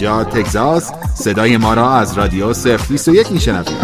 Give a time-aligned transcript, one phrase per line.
[0.00, 2.54] اینجا تگزاس صدای ما را از رادیو
[2.88, 3.78] 021 میشنوید.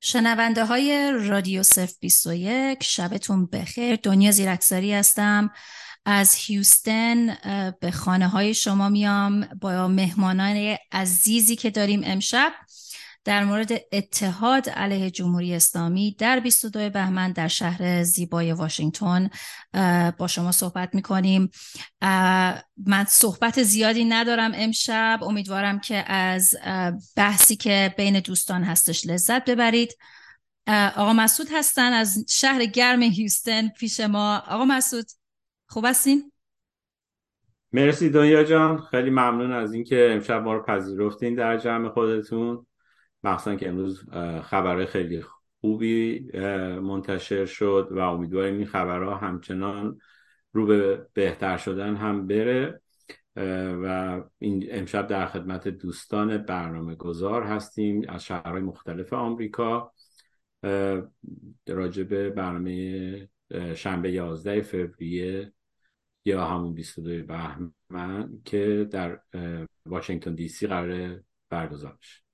[0.00, 3.96] شنونده های رادیو صف 21 شبتون بخیر.
[3.96, 5.50] دنیا زیرکساری هستم.
[6.04, 7.34] از هیوستن
[7.80, 12.52] به خانه های شما میام با مهمانان عزیزی که داریم امشب.
[13.26, 19.30] در مورد اتحاد علیه جمهوری اسلامی در 22 بهمن در شهر زیبای واشنگتن
[20.18, 21.50] با شما صحبت می‌کنیم.
[22.86, 25.18] من صحبت زیادی ندارم امشب.
[25.22, 26.54] امیدوارم که از
[27.16, 29.96] بحثی که بین دوستان هستش لذت ببرید.
[30.96, 34.42] آقا مسعود هستن از شهر گرم هیوستن پیش ما.
[34.48, 35.06] آقا مسعود
[35.68, 36.32] خوب هستین؟
[37.72, 38.82] مرسی دنیا جان.
[38.90, 42.66] خیلی ممنون از اینکه امشب ما رو پذیرفتین در جمع خودتون.
[43.26, 44.04] مخصوصا که امروز
[44.42, 45.24] خبرهای خیلی
[45.60, 46.20] خوبی
[46.80, 49.98] منتشر شد و امیدواریم این خبرها همچنان
[50.52, 52.80] رو به بهتر شدن هم بره.
[53.82, 59.92] و این امشب در خدمت دوستان برنامه گذار هستیم از شهرهای مختلف آمریکا.
[61.68, 63.28] راجع به برنامه
[63.74, 65.52] شنبه 11 فوریه
[66.24, 69.20] یا همون 22 بهمن که در
[69.86, 72.25] واشنگتن دی سی قرار برگزار بشه.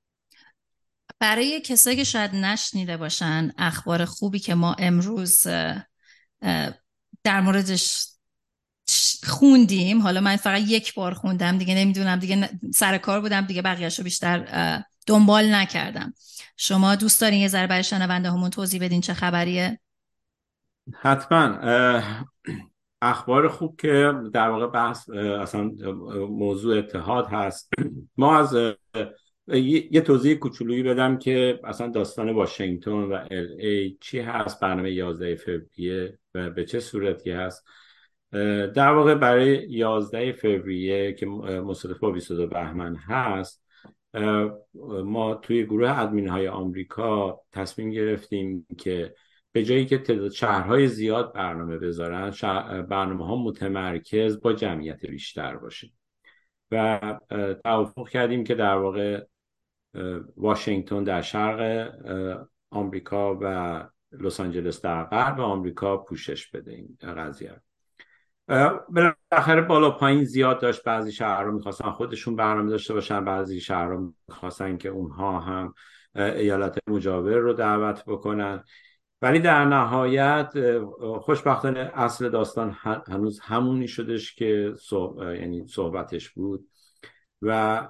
[1.23, 5.47] برای کسایی که شاید نشنیده باشن اخبار خوبی که ما امروز
[7.25, 8.07] در موردش
[9.27, 13.99] خوندیم حالا من فقط یک بار خوندم دیگه نمی‌دونم دیگه سر کار بودم دیگه بقیهش
[13.99, 16.15] رو بیشتر دنبال نکردم.
[16.57, 19.81] شما دوست دارین یه ذره برای شنونده همون توضیح بدین چه خبریه؟
[20.95, 21.59] حتما
[23.03, 25.71] اخبار خوب که در واقع بحث اصلا
[26.29, 27.71] موضوع اتحاد هست.
[28.17, 28.57] ما از
[29.49, 35.37] یه توضیح کوچولویی بدم که اصلا داستان واشنگتن و ال ای چی هست؟ برنامه 11
[35.37, 37.65] فوریه و به چه صورتی هست؟
[38.75, 43.63] در واقع برای 11 فوریه که مصادف با 22 بهمن هست
[45.05, 49.15] ما توی گروه ادمین های آمریکا تصمیم گرفتیم که
[49.53, 52.31] به جایی که تعداد شهرهای زیاد برنامه بذارن
[52.83, 55.91] برنامه ها متمرکز با جمعیت بیشتر باشه.
[56.71, 57.19] و
[57.65, 59.25] توافق کردیم که در واقع
[60.37, 61.91] واشنگتن در شرق
[62.71, 67.61] آمریکا و لس آنجلس در غرب آمریکا پوشش بده این قضیه
[68.89, 70.85] بالاخره بالا پایین زیاد داشت.
[70.85, 75.75] بعضی شهرها می‌خواستن خودشون برنامه داشته باشن بعضی شهرها می‌خواستن که اونها هم
[76.15, 78.65] ایالت مجاور رو دعوت بکنن.
[79.23, 80.53] ولی در نهایت
[81.21, 82.77] خوشبختانه اصل داستان
[83.07, 84.75] هنوز همونی شدش که
[85.19, 86.67] یعنی صحبتش بود.
[87.43, 87.89] و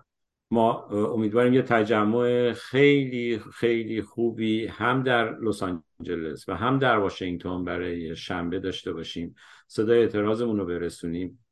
[0.52, 7.64] ما امیدواریم یه تجمع خیلی خیلی خوبی هم در لس آنجلس و هم در واشنگتن
[7.64, 9.34] برای شنبه داشته باشیم.
[9.66, 11.44] صدای اعتراضمون رو برسونیم.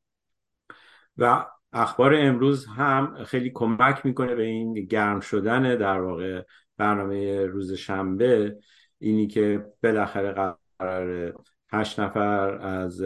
[1.17, 6.43] و اخبار امروز هم خیلی کمک می‌کنه به این گرم شدن در واقع
[6.77, 8.57] برنامه روز شنبه.
[8.99, 11.33] اینی که بالاخره قرار
[11.73, 13.03] هشت نفر از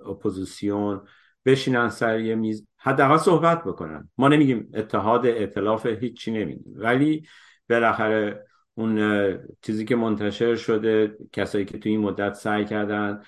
[0.00, 1.02] اپوزیسیون
[1.44, 4.10] بشینن سر یه میز حداقل صحبت بکنن.
[4.18, 6.74] ما نمیگیم اتحاد ائتلاف هیچی نمیگیم.
[6.76, 7.26] ولی
[7.70, 13.22] بالاخره اون چیزی که منتشر شده کسایی که تو این مدت سعی کردن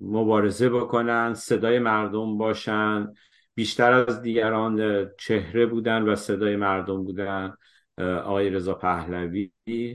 [0.00, 3.12] مبارزه بکنن صدای مردم باشن
[3.54, 7.54] بیشتر از دیگران چهره بودن و صدای مردم بودن.
[7.98, 9.50] آقای رضا پهلوی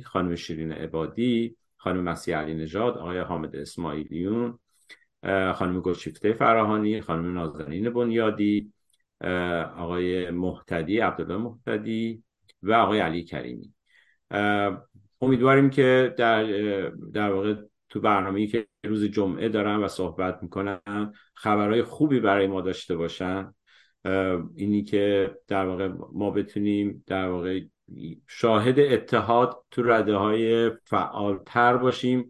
[0.05, 4.59] خانم شیرین عبادی خانم مسیح علی نژاد آقای حامد اسماعیلیون
[5.55, 8.73] خانم گلشیفته فراهانی خانم نازنین بنیادی
[9.77, 12.23] آقای محتدی عبدالله محتدی
[12.63, 13.73] و آقای علی کریمی.
[15.21, 16.43] امیدواریم که در
[17.13, 17.55] در واقع
[17.89, 23.53] تو برنامه‌ای که روز جمعه دارم و صحبت می‌کنم خبرهای خوبی برای ما داشته باشن.
[24.55, 27.61] اینی که در واقع ما بتونیم در واقع
[28.27, 32.29] شاهد اتحاد تو رده های فعالتر باشیم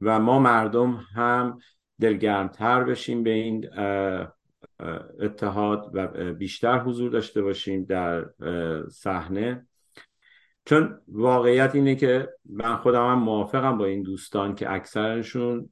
[0.00, 1.58] و ما مردم هم
[2.00, 3.68] دلگرمتر بشیم به این
[5.20, 8.26] اتحاد و بیشتر حضور داشته باشیم در
[8.90, 9.66] صحنه.
[10.64, 15.70] چون واقعیت اینه که من خودم هم موافقم با این دوستان که اکثرشون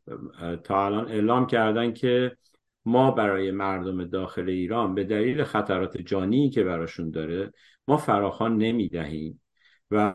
[0.64, 2.36] تا الان اعلام کردن که
[2.84, 7.52] ما برای مردم داخل ایران به دلیل خطرات جانی که براشون داره
[7.88, 9.42] ما فراخان نمی‌دهیم.
[9.90, 10.14] و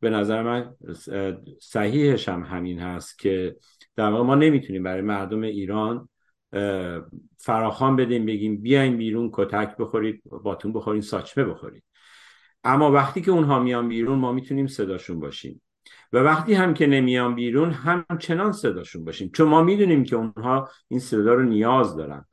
[0.00, 0.74] به نظر من
[1.60, 3.56] صحیحش هم همین هست که
[3.96, 6.08] در واقع ما نمی‌تونیم برای مردم ایران
[7.38, 11.84] فراخان بدیم بگیم بیاین بیرون کتک بخورید باتون بخورید ساچمه بخورید.
[12.64, 15.62] اما وقتی که اونها میان بیرون ما می‌تونیم صداشون باشیم.
[16.12, 19.30] و وقتی هم که نمیان بیرون همچنان صداشون باشیم.
[19.34, 22.24] چون ما می‌دونیم که اونها این صدا رو نیاز دارن.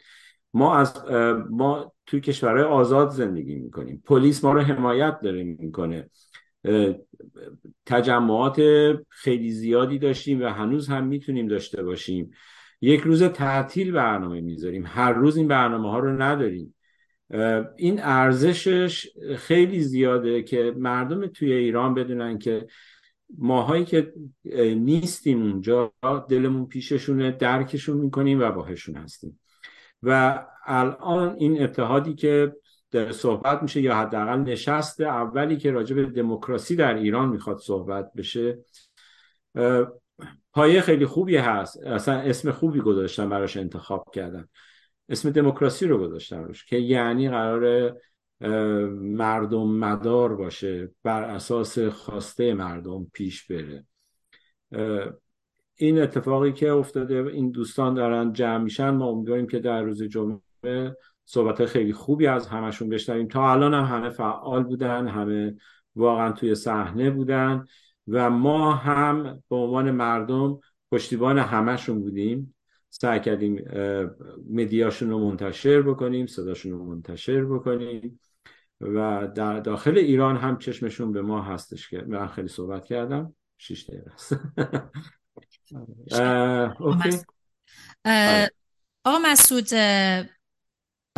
[0.54, 1.06] ما از
[1.50, 4.04] ما توی کشورهای آزاد زندگی می‌کنیم.
[4.06, 6.10] پلیس ما رو حمایت داره می‌کنه.
[7.86, 8.62] تجمعات
[9.10, 12.32] خیلی زیادی داشتیم و هنوز هم می‌تونیم داشته باشیم.
[12.82, 14.84] یک روز تعطیل برنامه می‌ذاریم.
[14.88, 16.76] هر روز این برنامه ها رو نداریم.
[17.78, 22.68] این ارزشش خیلی زیاده که مردم توی ایران بدونن که
[23.38, 24.14] ماهایی که
[24.76, 25.94] نیستیم اونجا
[26.30, 29.40] دلمون پیششونه درکشون می‌کنیم و باهشون هستیم.
[30.04, 32.54] و الان این اتحادی که
[33.12, 38.60] صحبت میشه یا حداقل نشست اولی که راجع به دموکراسی در ایران می‌خواد صحبت بشه.
[40.54, 41.84] پایه خیلی خوبی هست.
[41.84, 44.50] اصلا اسم خوبی گذاشتم براش انتخاب کردم
[45.10, 47.94] اسم دموکراسی رو گذاشتم روش که یعنی قرار
[49.02, 50.92] مردم مدار باشه.
[51.04, 53.86] بر اساس خواسته مردم پیش بره.
[55.76, 58.90] این اتفاقی که افتاده این دوستان دارن جمع میشن.
[58.90, 60.96] ما امیدواریم که در روز جمعه
[61.32, 63.28] صحبت خیلی خوبی از همشون بشنویم.
[63.28, 65.56] تا الان هم همه فعال بودن همه
[65.96, 67.66] واقعا توی صحنه بودن
[68.08, 70.60] و ما هم به عنوان مردم
[70.92, 72.56] پشتیبان همشون بودیم.
[72.90, 73.64] سعی کردیم
[74.50, 78.20] مدیاشون رو منتشر بکنیم صداشون رو منتشر بکنیم
[78.82, 83.36] و در داخل ایران هم چشمشون به ما هستش که من خیلی صحبت کردم.
[83.58, 84.36] شیش دقیقه است.
[89.06, 89.66] آقا مسعود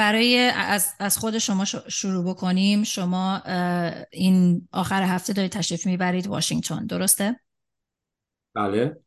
[0.01, 2.83] برای از, از خود شما شروع بکنیم.
[2.83, 3.41] شما
[4.11, 6.85] این آخر هفته دارید تشریف می‌برید واشنگتن.
[6.85, 7.39] درسته؟
[8.55, 8.97] بله.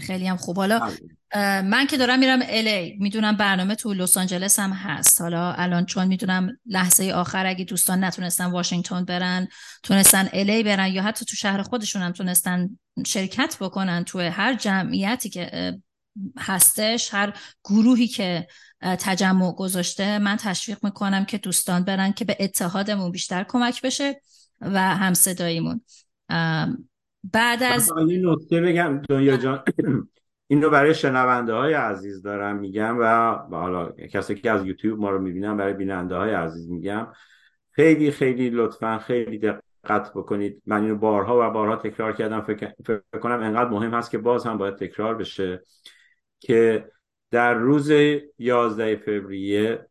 [0.00, 0.56] خیلی هم خوب.
[0.56, 1.62] حالا بله.
[1.62, 5.20] من که دارم میرم الی می‌دونم برنامه تو لس آنجلس هم هست.
[5.20, 9.48] حالا الان چون می‌دونم لحظه آخر اگه دوستان نتونستن واشنگتن برن
[9.82, 15.30] تونستن الی برن یا حتی تو شهر خودشون هم تونستن شرکت بکنن تو هر جمعیتی
[15.30, 15.78] که
[16.38, 17.14] هستش.
[17.14, 17.32] هر
[17.64, 18.46] گروهی که
[18.80, 24.20] تجمع گذاشته من تشویق می‌کنم که دوستان برن که به اتحادمون بیشتر کمک بشه
[24.60, 25.80] و هم صداییمون.
[27.32, 29.02] بعد از این نکته بگم.
[29.08, 29.62] دنیا جان
[30.48, 33.04] این رو برای شنونده های عزیز دارم میگم و
[33.50, 37.06] حالا کسی که از یوتیوب ما رو می‌بینن برای بیننده های عزیز میگم.
[37.70, 40.62] خیلی خیلی لطفا خیلی دقت بکنید.
[40.66, 42.42] من اینو بارها و بارها تکرار کردم.
[42.42, 45.62] فکر, فکر کنم انقدر مهم هست که باز هم باید تکرار بشه.
[46.40, 46.90] که
[47.30, 47.90] در روز
[48.38, 49.86] 11 فوریه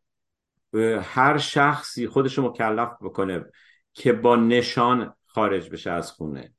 [1.02, 3.44] هر شخصی خودش مکلف بکنه
[3.92, 6.52] که با نشان خارج بشه از خونه.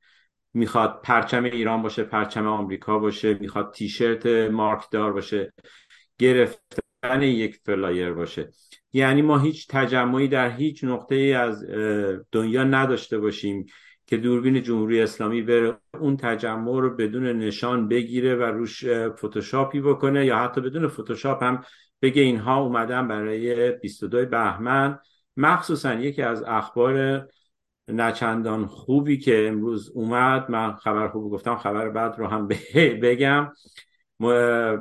[0.54, 5.52] می‌خواد پرچم ایران باشه پرچم آمریکا باشه می‌خواد تیشرت مارک دار باشه
[6.18, 8.50] گرفتن یک flyer باشه.
[8.92, 11.64] یعنی ما هیچ تجمعی در هیچ نقطه ای از
[12.32, 13.66] دنیا نداشته باشیم
[14.08, 20.26] که دوربین جمهوری اسلامی بره اون تجمع رو بدون نشان بگیره و روش فتوشاپی بکنه
[20.26, 21.64] یا حتی بدون فتوشاپ هم
[22.02, 24.98] بگه اینها اومدن برای 22 بهمن.
[25.36, 27.26] مخصوصا یکی از اخبار
[27.88, 32.48] نچندان خوبی که امروز اومد من خبر خوب گفتم خبر بعد رو هم
[33.02, 33.52] بگم.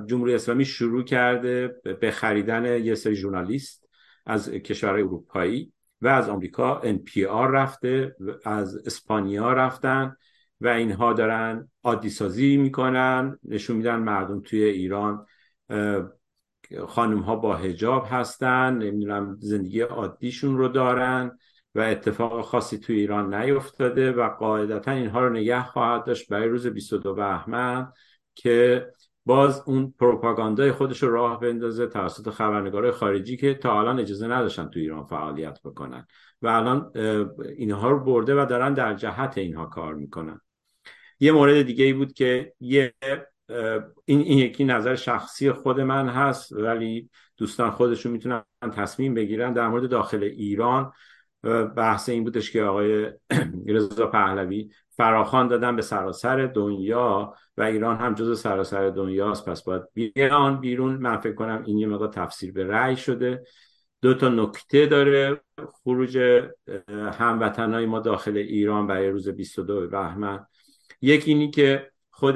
[0.06, 3.89] جمهوری اسلامی شروع کرده به خریدن یه سری ژورنالیست
[4.25, 5.73] از کشورهای اروپایی.
[6.01, 10.16] و از آمریکا NPR رفته از اسپانیا رفتن
[10.61, 15.25] و اینها دارن عادی سازی می‌کنن نشون میدن مردم توی ایران
[16.87, 21.37] خانم ها با هجاب هستن نمی‌دونم زندگی عادیشون رو دارن
[21.75, 26.68] و اتفاق خاصی توی ایران نیفتاده و قاعدتا اینها رو نگه خواهد داشت برای روز
[26.68, 27.92] 22 بهمن
[28.35, 28.87] که
[29.28, 34.68] باز اون پروپاگاندای خودش رو راه بندازه توسط خبرنگارای خارجی که تا الان اجازه نداشتن
[34.68, 36.07] تو ایران فعالیت بکنن.
[36.42, 36.92] و الان
[37.57, 40.42] اینها رو برده و دارن در جهت اینها کار می‌کنن.
[41.19, 42.94] یه مورد دیگه ای بود که یه
[44.06, 48.44] این, این یکی نظر شخصی خود من هست ولی دوستان خودشون می‌تونن
[48.76, 50.92] تصمیم بگیرن در مورد داخل ایران
[51.75, 53.11] بحث این بودش که آقای
[53.68, 59.49] رضا پهلوی فراخان دادن به سراسر دنیا و ایران هم جز سراسر دنیاست.
[59.49, 60.97] پس باید بیان بیرون.
[60.97, 63.44] من فکر کنم این یه مقدار تفسیر به رأی شده.
[64.01, 65.42] دو تا نکته داره.
[65.83, 66.18] خروج
[67.13, 70.45] هموطنهای ما داخل ایران برای روز 22 بهمن.
[71.01, 72.35] یکی اینی که خود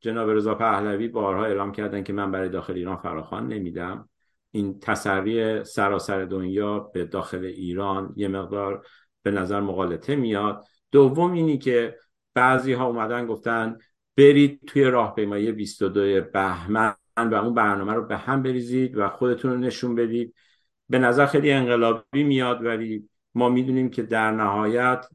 [0.00, 4.08] جناب رضا پهلوی بارها اعلام کردن که من برای داخل ایران فراخوان نمیدم.
[4.50, 8.86] این تسری سراسر دنیا به داخل ایران یه مقدار
[9.22, 10.64] به نظر مقالطه میاد.
[10.92, 11.98] دوم اینی که
[12.34, 13.78] بعضی ها اومدن گفتن
[14.16, 19.58] برید توی راهپیمایی 22 بهمن و اون برنامه رو به هم بریزید و خودتون رو
[19.58, 20.34] نشون بدید.
[20.88, 25.06] به نظر خیلی انقلابی میاد ولی ما می‌دونیم که در نهایت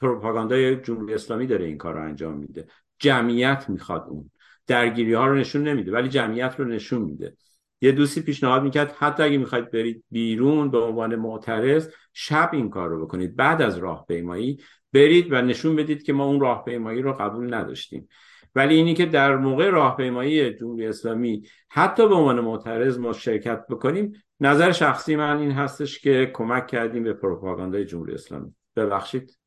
[0.00, 2.66] پروپاگاندای جمهوری اسلامی داره این کار رو انجام میده.
[2.98, 4.30] جمعیت می‌خواد اون
[4.66, 7.36] درگیری ها رو نشون نمیده ولی جمعیت رو نشون میده.
[7.84, 12.88] یه دوستی پیشنهاد می‌کرد حتی اگه می‌خواید برید بیرون به عنوان معترض شب این کار
[12.88, 13.36] رو بکنید.
[13.36, 14.58] بعد از راهپیمایی
[14.92, 18.08] برید و نشون بدید که ما اون راهپیمایی رو قبول نداشتیم.
[18.54, 24.12] ولی اینی که در موقع راهپیمایی جمهوری اسلامی حتی به عنوان معترض ما شرکت بکنیم
[24.40, 28.54] نظر شخصی من این هستش که کمک کردیم به پروپاگاندای جمهوری اسلامی.
[28.76, 29.38] ببخشید.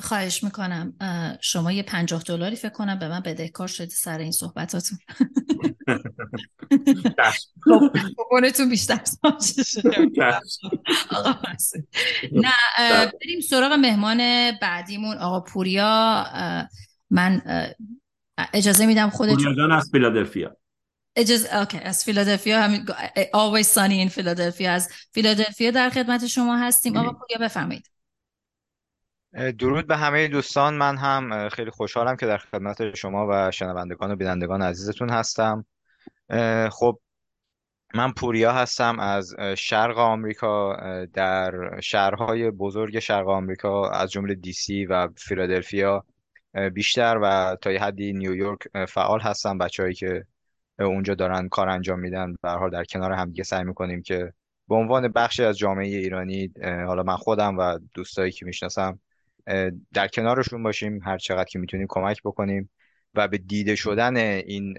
[0.00, 0.94] خواهش می‌کنم
[1.40, 4.98] شما یه پنجاه دلاری فکر کنم به من بدهکار شدی سر این صحبتاتون.
[8.16, 9.00] خب بیشتر
[12.32, 12.52] نه
[13.22, 14.18] بریم سراغ مهمان
[14.62, 16.26] بعدیمون آقا پوریا.
[17.10, 17.42] من
[18.52, 20.56] اجازه میدم خودتون پوریا از فیلادلفیا.
[21.16, 26.96] اجازه okay از فیلادلفیا همین always sunny in Philadelphia از فیلادلفیا در خدمت شما هستیم.
[26.96, 27.89] آقا پوریا بفرمایید.
[29.32, 30.74] درود به همه دوستان.
[30.74, 35.64] من هم خیلی خوشحالم که در خدمت شما و شنوندگان و بینندگان عزیزتون هستم.
[36.70, 36.98] خب
[37.94, 40.76] من پوریا هستم از شرق آمریکا.
[41.14, 46.04] در شهرهای بزرگ شرق آمریکا از جمله دیسی و فیلادلفیا
[46.74, 48.58] بیشتر و تا یه حدی نیویورک
[48.88, 49.58] فعال هستم.
[49.58, 50.24] بچههایی که
[50.78, 52.34] اونجا دارن کار انجام میدن.
[52.42, 54.32] به حال در کنار همدیگه سعی می‌کنیم که
[54.68, 59.00] به عنوان بخشی از جامعه ایرانی حالا من خودم و دوستایی که می‌شناسم
[59.92, 62.70] در کنارشون باشیم هر چقدر که می‌تونیم کمک بکنیم
[63.14, 64.74] و به دیده شدن این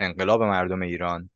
[0.00, 1.30] انقلاب مردم ایران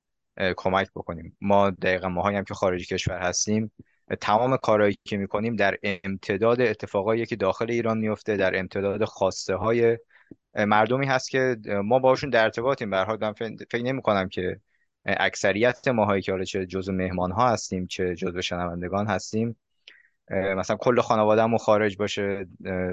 [0.56, 1.36] کمک بکنیم.
[1.40, 3.72] ما دقیقا ماهایی هم که خارجی کشور هستیم
[4.20, 9.98] تمام کارهایی که می‌کنیم در امتداد اتفاقایی که داخل ایران میفته در امتداد خواسته های
[10.54, 12.90] مردمی هست که ما باشون در ارتباطیم.
[12.90, 13.32] به حال
[13.70, 14.60] فکر نمی کنم که
[15.06, 19.56] اکثریت ماهایی که حالا چه جزء مهمان ها هستیم چه جزء شنوندگان هستیم
[20.30, 22.46] مثلا کل خانوادهمون خارج باشه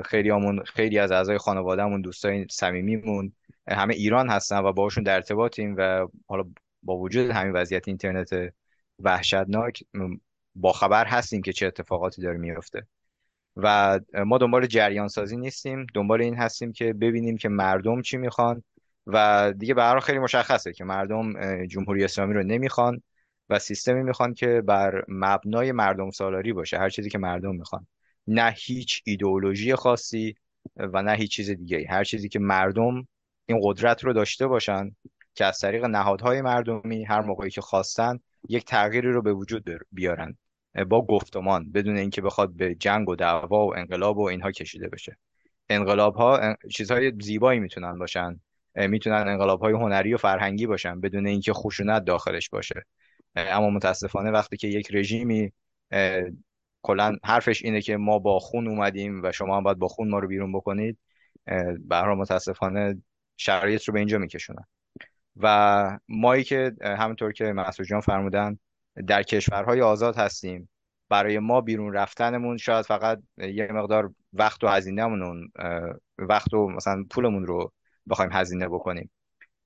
[0.05, 3.33] خیلی همون خیلی از اعضای خانوادهمون دوستای صمیمیمون
[3.67, 6.43] همه ایران هستن و باشون در ارتباطیم و حالا
[6.83, 8.29] با وجود همین وضعیت اینترنت
[8.99, 9.83] وحشتناک
[10.55, 12.87] با خبر هستیم که چه اتفاقاتی داره میفته
[13.57, 15.87] و ما دنبال جریان سازی نیستیم.
[15.93, 18.63] دنبال این هستیم که ببینیم که مردم چی می‌خوان.
[19.07, 23.01] و دیگه به خیلی مشخصه که مردم جمهوری اسلامی رو نمی‌خوان.
[23.51, 27.87] و سیستمی می‌خوان که بر مبنای مردم سالاری باشه هر چیزی که مردم می‌خوان.
[28.27, 30.35] نه هیچ ایدئولوژی خاصی
[30.75, 33.07] و نه هیچ چیز دیگه هر چیزی که مردم
[33.45, 34.95] این قدرت رو داشته باشن
[35.35, 40.37] که از طریق نهادهای مردمی هر موقعی که خواستن یک تغییری رو به وجود بیارن.
[40.89, 45.17] با گفتمان بدون اینکه بخواد به جنگ و دعوا و انقلاب و اینها کشیده بشه.
[45.69, 48.39] انقلاب ها چیزهای زیبایی می‌تونن باشن.
[48.75, 52.85] می‌تونن انقلاب های هنری و فرهنگی باشن بدون اینکه خشونت داخلش باشه.
[53.35, 55.51] اما متاسفانه وقتی که یک رژیمی
[56.81, 60.19] کلا حرفش اینه که ما با خون اومدیم و شما هم باید با خون ما
[60.19, 60.97] رو بیرون بکنید
[61.79, 63.01] به متاسفانه
[63.37, 64.63] شرایط رو به اینجا میکشونن.
[65.35, 68.59] و مایی که همونطور که مسعود جان فرمودن
[69.07, 70.69] در کشورهای آزاد هستیم.
[71.09, 75.51] برای ما بیرون رفتنمون شاید فقط یه مقدار وقت و هزینهمون
[76.17, 77.73] وقت و مثلا پولمون رو
[78.09, 79.11] بخوایم هزینه بکنیم.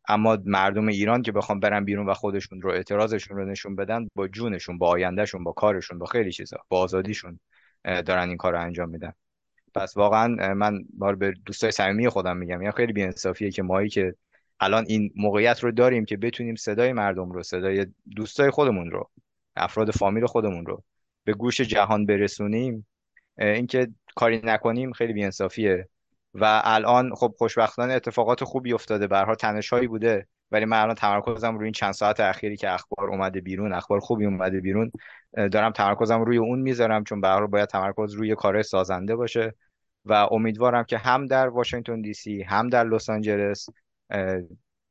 [0.08, 4.28] اما مردم ایران که بخوام برن بیرون و خودشون رو اعتراضشون رو نشون بدن با
[4.28, 7.40] جونشون با آیندهشون با کارشون با خیلی چیزا با آزادیشون
[7.84, 9.14] دارن این کار رو انجام میدن.
[9.76, 14.16] پس واقعا من بار به دوستای صمیمی خودم میگم یا خیلی بی‌انصافیه که مایی که
[14.60, 17.86] الان این موقعیت رو داریم که بتونیم صدای مردم رو صدای
[18.16, 19.12] دوستای خودمون رو
[19.56, 20.84] افراد فامیل خودمون رو
[21.24, 22.88] به گوش جهان برسونیم
[23.38, 25.90] اینکه کاری نکنیم خیلی بی‌انصافیه.
[26.36, 29.08] و الان خب خوشبختانه اتفاقات خوبی افتاده.
[29.08, 33.42] برها تنشهایی بوده ولی من الان تمرکزم روی این چند ساعت اخیری که اخبار اومده
[33.42, 34.92] بیرون اخبار خوبی اومده بیرون
[35.34, 39.54] دارم تمرکزم روی اون می‌ذارم چون به باید تمرکز روی کار سازنده باشه.
[40.06, 43.70] و امیدوارم که هم در واشنگتن دی سی هم در لس آنجلس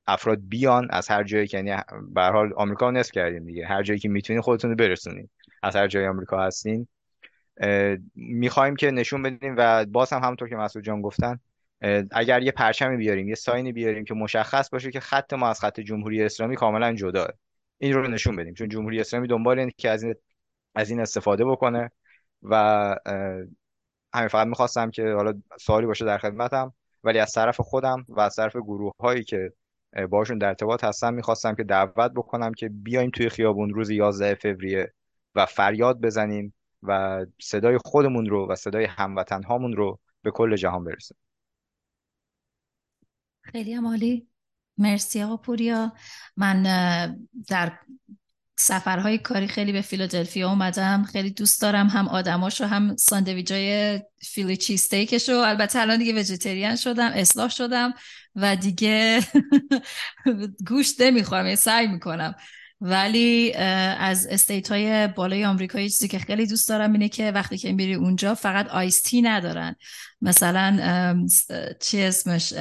[0.06, 1.76] افراد بیان از هر جایی که یعنی
[2.14, 3.66] به حال آمریکا نصف کردیم دیگه.
[3.66, 5.30] هر جایی که می‌تونین خودتون رو برسونید
[5.62, 6.88] از هر جای آمریکا هستین
[8.14, 11.40] می‌خوایم که نشون بدیم و باز هم همونطور که مسعود جان گفتن
[12.10, 15.80] اگر یه پرچمی بیاریم یه ساینی بیاریم که مشخص باشه که خط ما از خط
[15.80, 17.26] جمهوری اسلامی کاملا جدا
[17.78, 18.54] این رو نشون بدیم.
[18.54, 20.14] چون جمهوری اسلامی دنبال اینه که از این
[20.74, 21.90] از این استفاده بکنه
[22.42, 22.56] و
[24.14, 28.36] همین فقط می‌خواستم که حالا سوالی باشه در خدمتم ولی از طرف خودم و از
[28.36, 29.52] طرف گروه هایی که
[30.10, 34.92] باشون در ارتباط هستم می‌خواستم که دعوت بکنم که بیایم توی خیابون روز 11 فوریه
[35.34, 40.84] و فریاد بزنیم و صدای خودمون رو و صدای هموطن هامون رو به کل جهان
[40.84, 41.20] برسونیم.
[43.42, 44.28] خیلی عالی.
[44.78, 45.92] مرسی آقا پوریا.
[46.36, 46.62] من
[47.48, 47.78] در
[48.56, 51.02] سفرهای کاری خیلی به فیلادلفیا اومدم.
[51.02, 54.94] خیلی دوست دارم هم آدماش و هم ساندویجای فیلی چیز
[55.28, 57.94] رو البته الان دیگه وجیتریان شدم اصلاح شدم
[58.34, 59.20] و دیگه
[60.68, 62.34] گوشت نمی‌خورم یعنی سعی می‌کنم.
[62.80, 63.52] ولی
[63.98, 67.94] از استیت های بالای آمریکا چیزی که خیلی دوست دارم اینه که وقتی که میری
[67.94, 69.76] اونجا فقط آیس تی ندارن.
[70.20, 71.26] مثلا
[71.80, 72.52] چی اسمش؟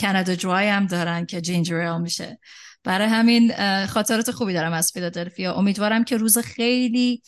[0.00, 2.38] کانادا درای هم دارن که جینجر میشه.
[2.84, 3.52] برای همین
[3.86, 5.54] خاطرات خوبی دارم از فیلادلفیا.
[5.54, 7.22] امیدوارم که روز خیلی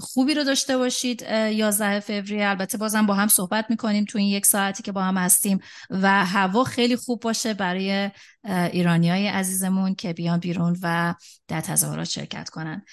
[0.00, 2.48] خوبی رو داشته باشید 11 فوریه.
[2.48, 5.58] البته بازم با هم صحبت می‌کنیم تو این یک ساعتی که با هم هستیم
[5.90, 8.10] و هوا خیلی خوب باشه برای
[8.44, 11.14] ایرانی های عزیزمون که بیان بیرون و
[11.48, 12.84] در تظاهرات شرکت کنن.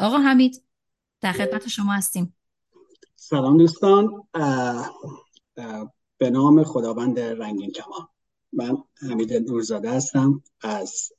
[0.00, 0.62] آقا حمید
[1.20, 2.36] در خدمت شما هستیم.
[3.16, 4.10] سلام دوستان.
[6.18, 8.08] به نام خداوند رنگین کمان
[8.52, 8.76] من
[9.10, 11.12] حمید نورزاده هستم از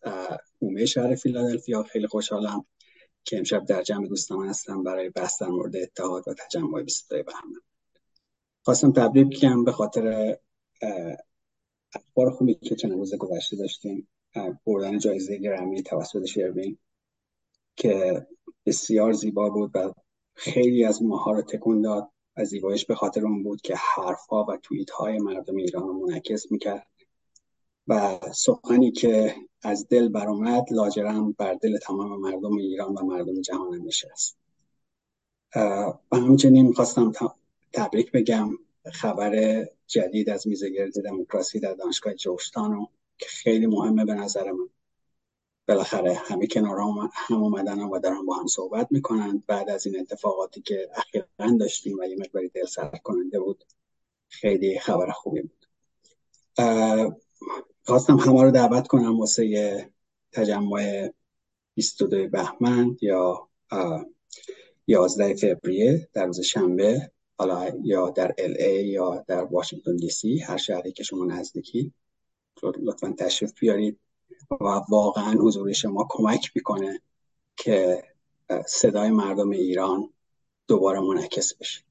[0.61, 1.83] حومه شهر فیلادلفیا.
[1.83, 2.65] خیلی خوشحالم
[3.29, 7.61] که امشب در جمع دوستان هستم برای بحث در مورد اتحاد و تجمع 22 بهمن
[8.61, 10.37] خواستم تبریک بگم به خاطر
[11.95, 14.07] اخبار خوبی که چند روز گذشته داشتیم.
[14.65, 16.77] بردن جایزه گرمی توسط شروین
[17.75, 18.27] که
[18.65, 19.93] بسیار زیبا بود و
[20.33, 24.57] خیلی از ماها رو تکون داد و زیبایش به خاطر اون بود که حرفها و
[24.57, 26.87] توییت های مردم ایران رو منعکس می‌کرد.
[27.87, 33.81] و سخنی که از دل برآمد لاجرم بر دل تمام مردم ایران و مردم جهان
[33.81, 34.37] نشست.
[35.55, 37.11] و همچنین می‌خواستم
[37.73, 38.49] تبریک بگم
[38.93, 44.51] خبر جدید از میزه گرد دموکراسی در دانشگاه جوشتان رو که خیلی مهمه به نظر
[44.51, 44.69] من.
[45.67, 46.79] بالاخره همه کنار
[47.13, 51.25] هم اومدن و دارن با هم صحبت می‌کنند بعد از این اتفاقاتی که اخیرا
[51.59, 53.63] داشتیم و یه مقداری دل سرد کننده بود
[54.27, 55.65] خیلی خبر خوبی بود.
[57.85, 59.89] خواستم همه رو دعوت کنم واسه
[60.31, 61.09] تجمع
[61.73, 63.49] 22 بهمن یا
[64.87, 70.57] 11 فوریه در روز شنبه حالا یا در ال یا در واشنگتن دی سی هر
[70.57, 71.93] شهری که شما نزدیکی.
[72.63, 73.99] لطفا تشریف بیارید
[74.51, 77.01] و واقعا حضور شما کمک می‌کنه
[77.57, 78.03] که
[78.67, 80.13] صدای مردم ایران
[80.67, 81.83] دوباره منعکس بشه.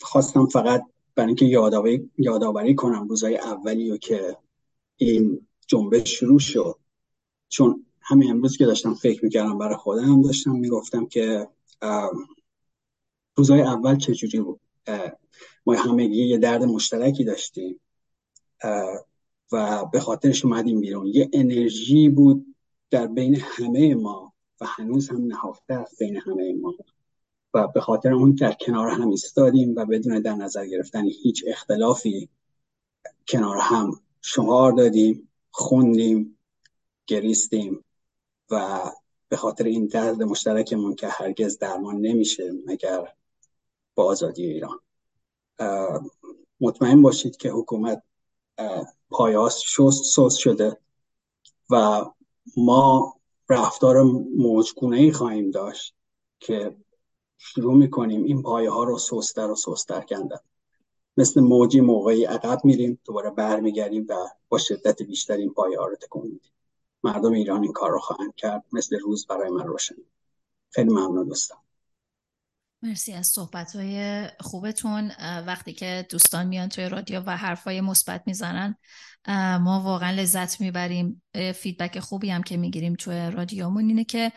[0.00, 0.82] خواستم فقط
[1.20, 4.36] برای اینکه یادآوری یادآوری کنم روزهای اولی و که
[4.96, 6.76] این جنبش شروع شد.
[7.48, 11.48] چون همین امروز که داشتم فکر می‌کردم برای خودم داشتم می‌گفتم که
[13.36, 14.60] روزهای اول چجوری بود؟
[15.66, 17.80] ما همگی یه درد مشترکی داشتیم.
[19.52, 21.06] و به خاطرش اومدیم بیرون.
[21.06, 22.54] یه انرژی بود
[22.90, 26.74] در بین همه ما و هنوز هم نهفته است بین همه ما.
[27.54, 32.28] و به خاطر اون در کنار هم ایستادیم و بدون در نظر گرفتن هیچ اختلافی
[33.28, 36.38] کنار هم شمار دادیم خوندیم
[37.06, 37.84] گریستیم
[38.50, 38.80] و
[39.28, 43.14] به خاطر این درد مشترکمون که هرگز درمان نمیشه مگر
[43.94, 44.80] با آزادی ایران.
[46.60, 48.02] مطمئن باشید که حکومت
[49.10, 49.62] پایاس
[50.14, 50.76] سوس شده
[51.70, 52.04] و
[52.56, 53.14] ما
[53.48, 54.02] رفتار
[54.36, 55.94] موجگونه ای خواهیم داشت
[56.40, 56.76] که
[57.42, 58.24] شروع می‌کنیم.
[58.24, 60.38] این پایه ها رو سوستر و سوستر کندن.
[61.16, 64.14] مثل موجی موقعی عقب میریم دوباره برمیگردیم و
[64.48, 66.52] با شدت بیشتر این پایه ها رو تکون میدیم.
[67.02, 68.64] مردم ایران این کار رو خواهند کرد.
[68.72, 69.94] مثل روز برای من روشن.
[70.70, 71.58] خیلی ممنون دوستم
[72.82, 75.12] مرسی از صحبت های خوبتون
[75.46, 78.76] وقتی که دوستان میان توی رادیو و حرفای مثبت می‌زنن
[79.60, 81.22] ما واقعا لذت می‌بریم.
[81.54, 84.32] فیدبک خوبی هم که می‌گیریم توی رادیومون اینه که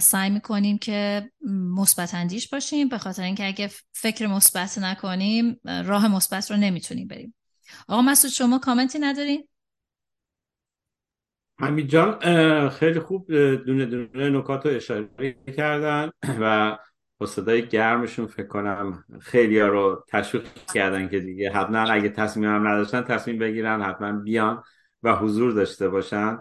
[0.00, 1.30] سعی می‌کنیم که
[1.76, 7.34] مثبت اندیش باشیم به خاطر اینکه اگه فکر مثبت نکنیم راه مثبت رو نمی‌تونیم بریم.
[7.88, 9.48] آقا مسعود شما کامنتی ندارین؟
[11.60, 12.18] حمید جان
[12.68, 16.78] خیلی خوب دونه دونه نکات رو اشاره کردن و
[17.18, 22.50] با صدای گرمشون فکر کنم خیلی ها رو تشویق کردن که دیگه حتما اگه تصمیم
[22.50, 24.62] هم نداشتن تصمیم بگیرن حتما بیان
[25.02, 26.38] و حضور داشته باشن.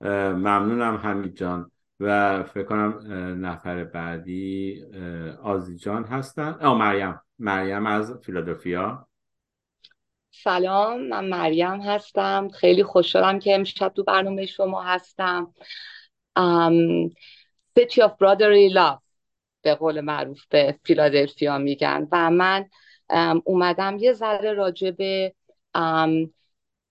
[0.00, 1.70] ممنونم حمید جان.
[2.00, 3.00] و فکر کنم
[3.46, 4.82] نفر بعدی
[5.42, 6.58] آزی جان هستن.
[6.60, 7.20] آ مریم.
[7.38, 9.08] مریم از فیلادلفیا.
[10.30, 12.48] سلام من مریم هستم.
[12.48, 15.54] خیلی خوشحالم که امشب تو برنامه شما هستم.
[16.38, 17.10] um,
[17.78, 19.02] City of Brotherly Love
[19.62, 22.08] به قول معروف به فیلادلفیا میگن.
[22.12, 22.68] و من
[23.44, 25.34] اومدم یه ذره راجع به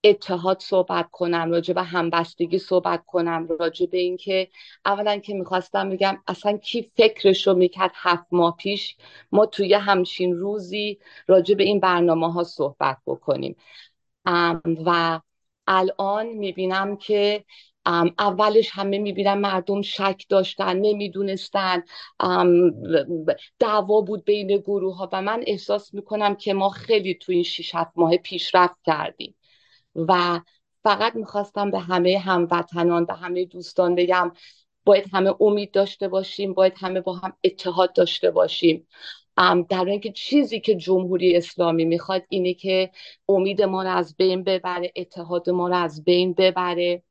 [0.03, 4.47] اتحاد صحبت کنم راجع به همبستگی صحبت کنم راجع به اینکه
[4.85, 8.95] اولا که می‌خواستم بگم اصلا کی فکرش رو می‌کرد هفت ماه پیش
[9.31, 13.55] ما توی همچین روزی راجع به این برنامه ها صحبت بکنیم.
[14.85, 15.19] و
[15.67, 17.43] الان می‌بینم که
[18.19, 21.83] اولش همه می‌بینن مردم شک داشتن نمی‌دونستن
[23.59, 27.75] دعوا بود بین گروه ها و من احساس می‌کنم که ما خیلی تو این 6
[27.75, 29.35] 7 ماه پیشرفت کردیم.
[29.95, 30.41] و
[30.84, 34.32] فقط می‌خواستم به همه هموطنان به همه دوستان بگم
[34.86, 38.88] باید همه امید داشته باشیم باید همه با هم اتحاد داشته باشیم.
[39.69, 42.91] در اینکه چیزی که جمهوری اسلامی می‌خواد اینه که
[43.29, 47.03] امید ما رو از بین ببره اتحاد ما رو از بین ببره.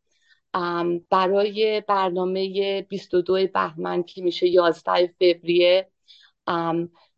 [1.10, 5.90] برای برنامه 22 بهمن که میشه 11 فوریه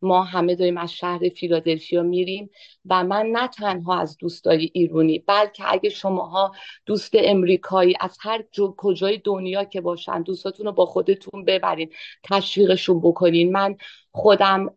[0.04, 2.50] ما همه داریم از شهر فیلادلفیا میریم
[2.86, 6.52] و من نه تنها از دوستای ایرانی بلکه اگه شماها
[6.86, 11.90] دوست امریکایی از هر جو کجای دنیا که باشن دوستاتون رو با خودتون ببرین
[12.24, 13.52] تشویقشون بکنین.
[13.52, 13.76] من
[14.12, 14.74] خودم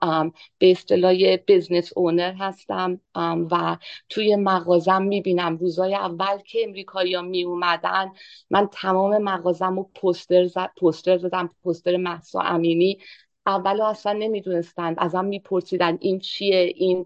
[0.57, 3.01] به اصطلاح بزنس اونر هستم
[3.51, 3.77] و
[4.09, 7.45] توی مغازم می‌بینم روزای اول که امریکایی ها می
[8.49, 12.99] من تمام مغازم رو پوستر, پوستر زدم پوستر محسا امینی.
[13.47, 14.95] اولو اصلا نمی‌دونستند.
[14.99, 17.05] ازم میپرسیدن این چیه این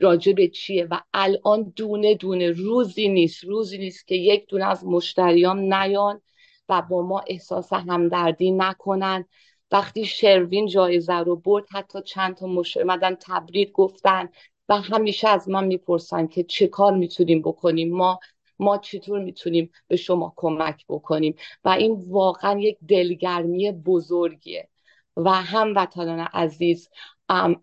[0.00, 5.74] راجب چیه و الان دونه دونه روزی نیست روزی نیست که یک دونه از مشتریام
[5.74, 6.20] نیان
[6.68, 9.24] و با ما احساس همدردی نکنن.
[9.70, 14.28] وقتی شروین جایزه رو برد حتی چند تا مشتری مدن تبریک گفتن
[14.68, 18.20] و همیشه از من می‌پرسن که چه کار می‌تونیم بکنیم ما
[18.58, 24.68] ما چطور می‌تونیم به شما کمک بکنیم؟ و این واقعا یک دلگرمی بزرگیه.
[25.16, 26.88] و هموطنان عزیز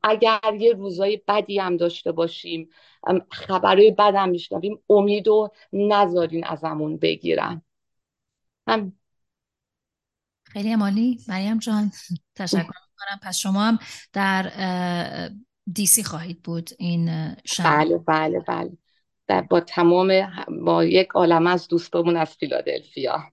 [0.04, 2.70] اگر یه روزای بدی هم داشته باشیم
[3.32, 7.62] خبرهای بد هم میشنویم امید و نذارین ازمون بگیرن.
[8.68, 8.94] هم.
[10.44, 11.92] خیلی مالی مریم جان
[12.36, 13.20] تشکر می‌کنم.
[13.24, 13.80] پس شما هم
[14.14, 14.52] در
[15.74, 17.64] دیسی خواهید بود این شب.
[17.64, 18.72] بله بله بله.
[19.42, 20.14] با تمام
[20.66, 23.24] با یک عالم از دوستمون از فیلادلفیا.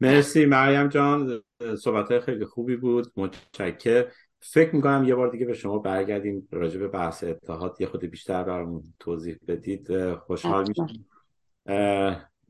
[0.00, 1.42] مرسی مریم جان.
[1.78, 3.12] صحبت خیلی خوبی بود.
[3.16, 4.06] متشکر
[4.40, 7.80] فکر می‌کنم یه بار دیگه به شما برگردیم راجع به بحث اتحاد.
[7.80, 10.14] یه خود بیشتر برامون توضیح بدید.
[10.14, 10.86] خوشحال میشم.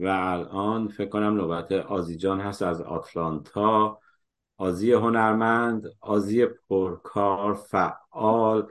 [0.00, 3.98] و الان فکر کنم نوبت آزی جان هست از آتلانتا.
[4.56, 8.66] آزی هنرمند آزی پرکار فعال.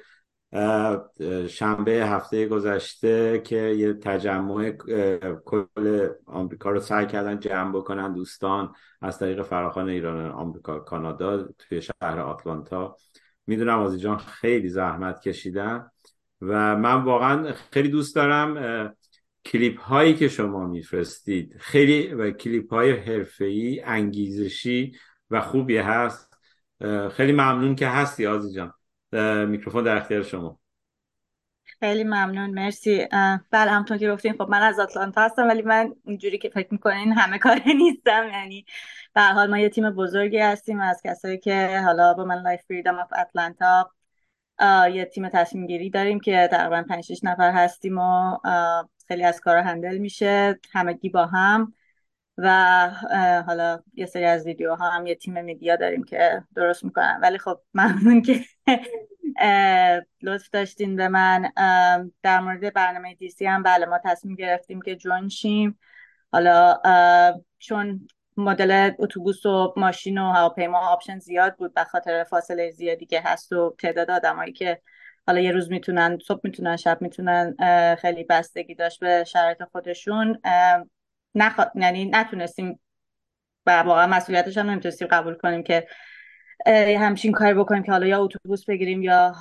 [1.49, 4.69] شنبه هفته گذشته که یه تجمع
[5.45, 11.81] کل آمریکا رو سعی کردن جمع بکنن دوستان از طریق فراخان ایران آمریکا کانادا توی
[11.81, 12.95] شهر آتلانتا.
[13.47, 15.89] می‌دونم آزی جان خیلی زحمت کشیدن
[16.41, 18.95] و من واقعا خیلی دوست دارم
[19.45, 21.55] کلیپ هایی که شما میفرستید.
[21.59, 24.95] خیلی و کلیپ های حرفه‌ای انگیزشی
[25.29, 26.37] و خوبی هست.
[27.11, 28.73] خیلی ممنون که هستی آزی جان.
[29.47, 30.59] میکروفون در اختیار شما.
[31.79, 33.07] خیلی ممنون مرسی.
[33.51, 37.13] بله همطور که گفتین خب من از آتلانتا هستم ولی من اینجوری که فکر می‌کنین
[37.13, 38.29] همه کاره نیستم.
[38.33, 38.65] یعنی
[39.13, 42.99] به حال ما یه تیم بزرگی هستیم از کسایی که حالا با Woman Life Freedom
[42.99, 43.91] of Atlanta
[44.93, 48.37] یه تیم تصمیم گیری داریم که تقریبا 5 6 نفر هستیم و
[49.07, 50.59] خیلی از کارا handle میشه.
[50.73, 51.73] همگی با هم.
[52.37, 52.89] و
[53.47, 57.19] حالا یه سری از ویدیوها هم یه تیم media داریم که درست می‌کنن.
[57.21, 58.39] ولی خب ممنون که
[60.21, 61.51] لطف داشتین به من.
[62.23, 65.79] در مورد برنامه دیسی هم بله ما تصمیم گرفتیم که join شیم.
[66.31, 66.81] حالا
[67.59, 73.21] چون مدل اتوبوس و ماشین و هواپیما option زیاد بود به خاطر فاصله زیادی که
[73.21, 74.81] هست و تعداد آدمایی که
[75.27, 77.55] حالا یه روز می‌تونن صبح می‌تونن شب می‌تونن
[77.95, 80.41] خیلی بستگی داشت به شرایط خودشون
[81.35, 81.59] نخ...
[81.75, 82.79] یعنی نتونستیم
[83.65, 85.87] و واقعا مسئولیتش هم نمی‌تونستیم قبول کنیم که
[86.99, 89.35] همچین کاری بکنیم که حالا یا اتوبوس بگیریم یا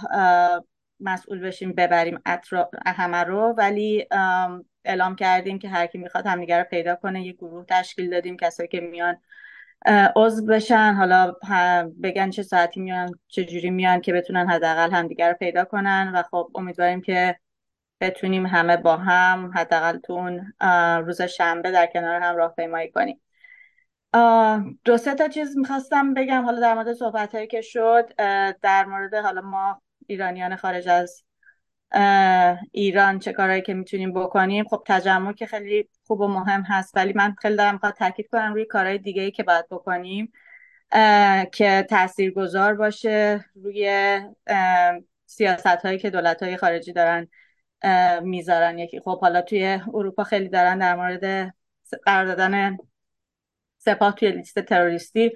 [1.01, 2.71] مسئول بشیم ببریم اطرا...
[2.87, 3.55] همه رو.
[3.59, 4.07] ولی
[4.85, 7.27] اعلام کردیم که هر کی می‌خواد همدیگه رو پیدا کنه.
[7.27, 9.17] یه گروه تشکیل دادیم کسایی که میان
[10.17, 10.95] عضو بشن.
[10.95, 11.35] حالا
[12.03, 16.13] بگن چه ساعتی میان چه جوری میان که بتونن حداقل همدیگه رو پیدا کنن.
[16.15, 17.39] و خب امیدواریم که
[18.03, 20.53] بتونیم همه با هم حداقل تو اون
[21.05, 23.21] روز شنبه در کنار هم راهپیمایی کنیم.
[24.85, 26.45] دو سه تا چیز می‌خواستم بگم.
[26.45, 28.11] حالا در مورد صحبت هایی که شد
[28.62, 31.25] در مورد حالا ما ایرانیان خارج از
[32.73, 34.65] ایران چه کارهایی که می‌تونیم بکنیم.
[34.65, 38.55] خب تجمع که خیلی خوب و مهم هست ولی من خیلی دارم می‌خواد تاکید کنم
[38.55, 40.33] روی کارهای دیگه ای که باید بکنیم
[41.53, 44.21] که تاثیرگذار باشه روی
[45.27, 47.29] سیاست هایی که دولت های خارجی دارن
[48.23, 49.01] می‌ذارن یکی.
[49.01, 51.55] خب حالا توی اروپا خیلی دارن در مورد
[52.05, 52.77] قرار دادن
[53.79, 55.33] سپاه توی لیست تروریستی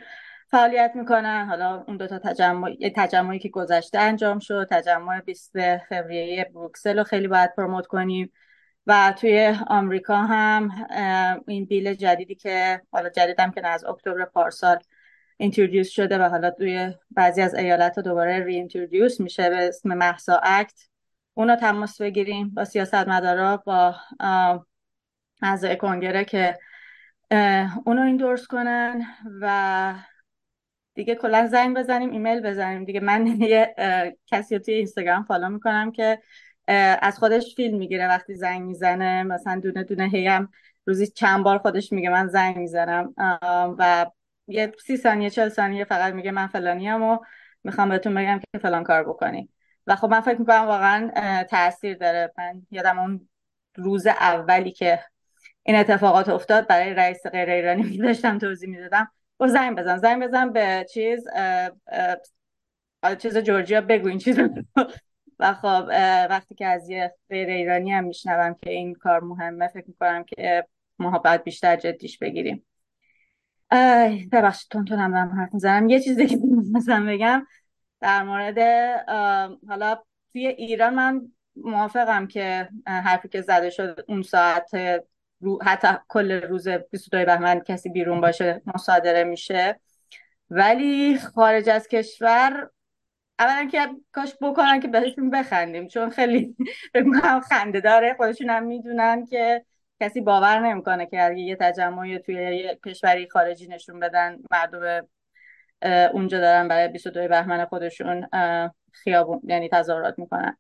[0.51, 1.47] فعالیت می‌کنن.
[1.47, 7.29] حالا اون دوتا تجمع تجمعی که گذشته انجام شد تجمع 20 فوریه بروکسل رو خیلی
[7.29, 8.33] باید پروموت کنیم.
[8.87, 10.71] و توی آمریکا هم
[11.49, 14.79] این بیل جدیدی که حالا جدیدم که از اکتبر پارسال
[15.37, 18.69] اینترودیوس شده و حالا توی بعضی از ایالت دوباره ری
[19.19, 20.81] میشه به اسم محسا اکت.
[21.39, 23.95] اونا تماس بگیریم با سیاست مدارا با
[25.43, 26.59] اعضای کنگره که
[27.87, 29.03] اونو این درست کنن
[29.41, 29.95] و
[30.95, 32.85] دیگه کلا زنگ بزنیم ایمیل بزنیم.
[32.85, 33.75] دیگه من یه
[34.27, 36.23] کسی توی اینستاگرام follow می‌کنم که
[37.03, 39.23] از خودش فیلم می‌گیره وقتی زنگ می‌زنه.
[39.23, 40.49] مثلا دونه دونه هیم
[40.87, 43.15] روزی چند بار خودش میگه من زنگ می‌زنم.
[43.79, 44.07] و
[44.49, 47.19] یه سی ثانیه چل ثانیه فقط میگه من فلانی و
[47.65, 49.49] می‌خوام بهتون بگم که فلان کار بکنی.
[49.87, 51.11] و خب من فکر می‌کنم واقعا
[51.51, 52.33] تاثیر داره.
[52.39, 53.29] من یادم اون
[53.77, 55.05] روز اولی که
[55.63, 59.13] این اتفاقات افتاد برای رئیس غیر ایرانی داشتم توضیح می‌دادم.
[59.41, 61.25] و زنگ بزن زنگ بزن به چیز
[63.19, 64.39] چیز جورجیا بگو این چیز
[65.39, 65.85] و خب
[66.31, 70.67] وقتی که از یه غیر ایرانی هم میشنوم که این کار مهمه فکر می‌کنم که
[71.25, 72.67] باید بیشتر جدیش بگیریم.
[74.33, 75.89] ببخشید تون تونم دارم حرف می‌زنم.
[75.89, 76.39] یه چیزی که
[76.73, 77.47] مثلا بگم.
[78.01, 78.59] در مورد
[79.69, 79.99] حالا
[80.33, 84.71] توی ایران من موافقم که حرفی که زده شد اون ساعت
[85.41, 89.81] رو حتی کل روز 22 بهمن کسی بیرون باشه مصادره میشه.
[90.51, 92.71] ولی خارج از کشور
[93.39, 96.57] اولا که کاش بکنن که بهشون بخندیم چون خیلی
[96.93, 98.15] فکر خنده داره.
[98.15, 99.65] خودشون هم می‌دونن که
[100.01, 105.09] کسی باور نمی‌کنه که اگه یه تجمعی توی یه کشوری خارجی نشون بدن مردم
[106.13, 108.29] اونجا دارن برای 22 بهمن خودشون
[108.93, 110.57] خیابون یعنی تظاهرات می‌کنن.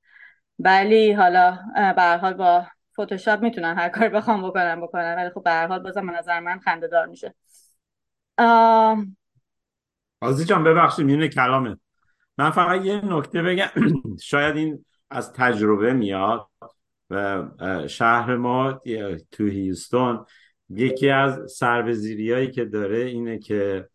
[0.58, 1.58] ولی حالا
[1.96, 2.66] به حال با
[3.00, 5.14] فتوشاپ می‌تونن هر کار بخوام بکنن بکنن.
[5.14, 7.34] ولی خب به هر حال بازم نظر من خنده دار میشه
[10.20, 11.76] آزی جان ببخشید میونه کلامه.
[12.38, 13.68] من فقط یه نکته بگم.
[14.22, 16.48] شاید این از تجربه میاد
[17.10, 17.42] و
[17.88, 18.80] شهر ما
[19.30, 20.26] تو هیوستون
[20.68, 23.88] یکی از سربزیری هایی که داره اینه که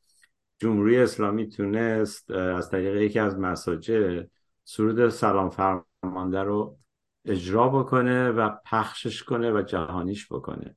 [0.62, 4.28] جمهوری اسلامی تونست از طریق یکی از مساجد
[4.64, 6.78] سرود سلام فرمانده رو
[7.26, 10.76] اجرا بکنه و پخشش کنه و جهانیش بکنه.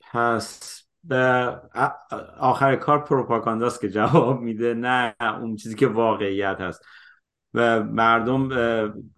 [0.00, 1.56] پس به
[2.38, 6.84] آخر کار پروپاگانداست که جواب میده نه اون چیزی که واقعیت هست.
[7.54, 8.48] و مردم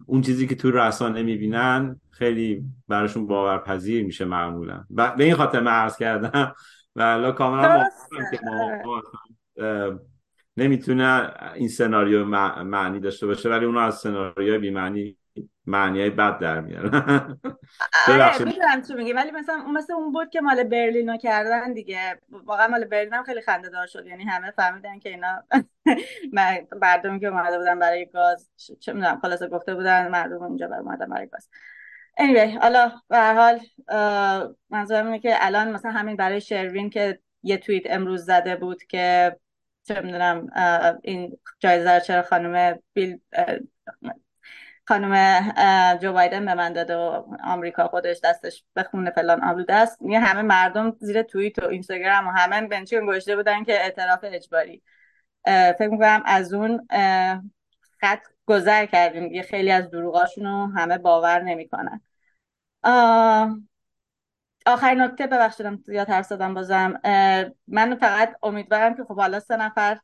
[0.05, 4.85] اون چیزی که تو رسانه می‌بینن خیلی براشون باورپذیر میشه معمولا.
[4.89, 6.55] به این خاطر من عرض کردم.
[6.95, 7.83] و الان کاملا
[8.31, 9.01] که ما
[10.57, 15.17] نمی‌تونه این سناریو معنی داشته باشه ولی اونو از سناریو بی معنی
[15.65, 17.39] معنی های بد در میارن.
[18.07, 22.19] آره می‌دونم چی میگی ولی مثلا مثل اون بود که مال برلینو کردن دیگه.
[22.29, 25.43] واقعا مال برلین هم خیلی خنده دار شد یعنی همه فهمیدن که اینا
[26.81, 31.09] مردمی که اومده بودن برای گاز چه می‌دونم خلاصه گفته بودن مردم اونجا برای اومدن
[31.09, 31.49] برای گاز.
[32.19, 33.59] Anyway حالا به هر حال
[34.69, 39.37] منظورم اینه که الان مثلا همین برای شروین که یه توییت امروز زده بود که
[39.87, 40.47] چه می‌دونم
[41.03, 43.19] این جایزه چرا خانم بیل
[44.87, 45.41] خانم
[46.01, 50.01] جو بایدن به من داده و آمریکا خودش دستش بخونه فلان آلوده است.
[50.01, 54.83] یه همه مردم زیر توییت و اینستاگرام و همه بنچین گوشته بودن که اعتراف اجباری.
[55.45, 56.87] فکر می‌کنم از اون
[58.01, 59.31] خط گذر کردیم.
[59.31, 62.01] یه خیلی از دروغاشون رو همه باور نمی‌کنن.
[64.67, 67.01] آخر نکته ببخشیدم زیاد حرف بازم.
[67.67, 69.99] من فقط امیدوارم که خب حالا سه نفر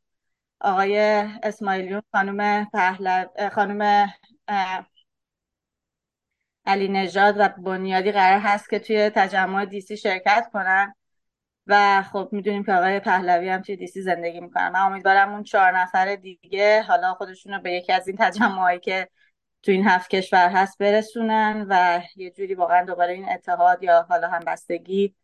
[0.60, 1.00] آقای
[1.44, 4.14] اسماعیلیون خانم پهلو خانم
[6.66, 10.96] علی نژاد و بنیادی قرار هست که توی تجمع دیسی شرکت کنن.
[11.68, 14.70] و خب می‌دونیم که آقای پهلوی هم توی دیسی زندگی می‌کنن.
[14.70, 19.10] من امیدوارم اون چهار نفر دیگه حالا خودشون رو به یکی از این تجمعهایی که
[19.64, 24.28] تو این هفت کشور هست برسونن و یه جوری واقعا دوباره این اتحاد یا حالا
[24.28, 25.16] همبستگی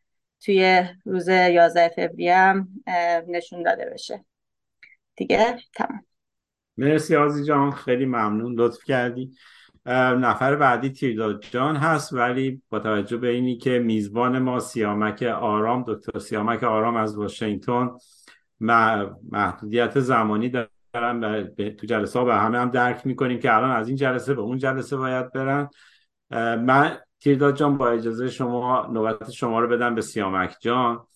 [0.41, 2.67] توی روز 11 فوریه هم
[3.28, 4.25] نشون داده بشه.
[5.15, 6.06] دیگه؟ تمام.
[6.78, 9.32] مرسی آزی جان خیلی ممنون لطف کردی.
[9.86, 15.84] نفر بعدی تیرداد جان هست ولی با توجه به اینی که میزبان ما سیامک آرام
[15.88, 17.89] دکتر سیامک آرام از واشنگتن
[19.32, 20.49] محدودیت زمانی
[20.93, 24.41] دارن تو جلسه ها به همه هم درک می‌کنیم که الان از این جلسه به
[24.41, 25.69] اون جلسه باید برن.
[26.56, 31.08] من تیرداد جان با اجازه شما نوبت شما رو بدم به سیامک جان.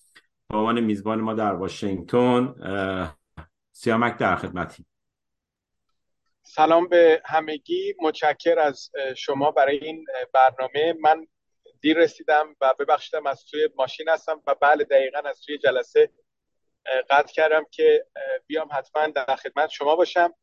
[0.49, 2.55] به عنوان میزبان ما در واشنگتن
[3.71, 4.85] سیامک در خدمتی.
[6.41, 7.93] سلام به همگی.
[8.01, 10.95] متشکر از شما برای این برنامه.
[11.01, 11.27] من
[11.81, 16.09] دیر رسیدم و ببخشیدم از توی ماشین هستم و بله دقیقا از توی جلسه
[17.09, 18.05] قطع کردم که
[18.47, 20.33] بیام حتما در خدمت شما باشم.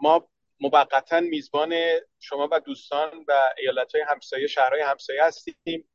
[0.00, 0.28] ما
[0.60, 1.74] موقتا میزبان
[2.18, 5.90] شما و دوستان و ایالت های همسایه شهرهای همسایه هستیم.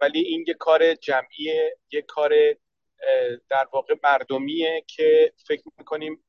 [0.00, 2.32] ولی این یه کار جمعیه یه کار
[3.50, 6.24] در واقع مردمیه که فکر می‌کنیم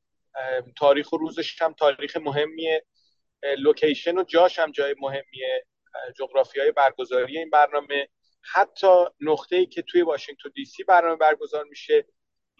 [0.76, 2.86] تاریخ و روزش هم تاریخ مهمیه.
[3.58, 5.66] لوکیشن و جاش هم جای مهمیه.
[6.18, 8.08] جغرافی های برگزاری این برنامه.
[8.52, 12.04] حتی نقطه ای که توی واشنگتن دی سی برنامه برگزار میشه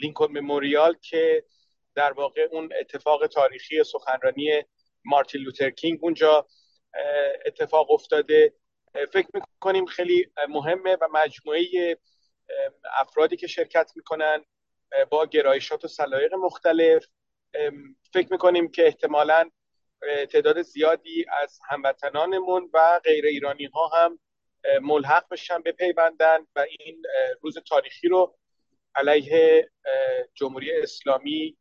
[0.02, 1.44] لینکن مموریال که
[1.94, 4.64] در واقع اون اتفاق تاریخی سخنرانی
[5.04, 6.46] مارتین لوتر کینگ اونجا
[7.46, 8.54] اتفاق افتاده.
[9.12, 11.98] فکر می‌کنیم خیلی مهمه و مجموعه
[12.98, 14.44] افرادی که شرکت می‌کنن
[15.10, 17.06] با گرایشات و سلایق مختلف.
[18.12, 19.50] فکر می‌کنیم که احتمالا
[20.32, 24.18] تعداد زیادی از هموطنانمون و غیر ایرانی ها هم
[24.82, 27.02] ملحق بشن بپیوندن و این
[27.40, 28.38] روز تاریخی رو
[28.94, 29.70] علیه
[30.35, 31.57] جمهوری اسلامی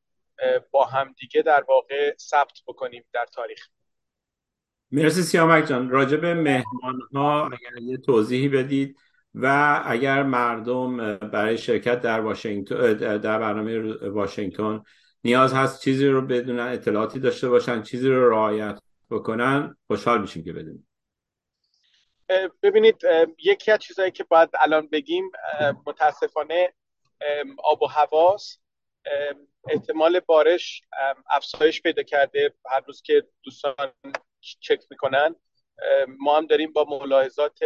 [0.72, 3.68] با همدیگه در واقع ثبت بکنیم در تاریخ.
[4.92, 5.90] مرسی سیامک جان.
[5.90, 8.98] راجع به مهمان ها اگر یه توضیحی بدید
[9.34, 14.84] و اگر مردم برای شرکت در واشنگتن در برنامه واشنگتن
[15.24, 20.54] نیاز هست چیزی رو بدونن اطلاعاتی داشته باشن چیزی رو رعایت بکنن خوشحال میشیم که
[20.54, 20.88] بدونیم.
[22.64, 23.02] ببینید
[23.44, 25.32] یکی از چیزهایی که باید الان بگیم
[25.86, 26.74] متاسفانه
[27.64, 28.62] آب و هواست
[29.68, 30.82] احتمال بارش
[31.30, 33.94] افزایش پیدا کرده هر روز که دوستان
[34.60, 35.36] چک می‌کنن.
[36.08, 37.60] ما هم داریم با ملاحظات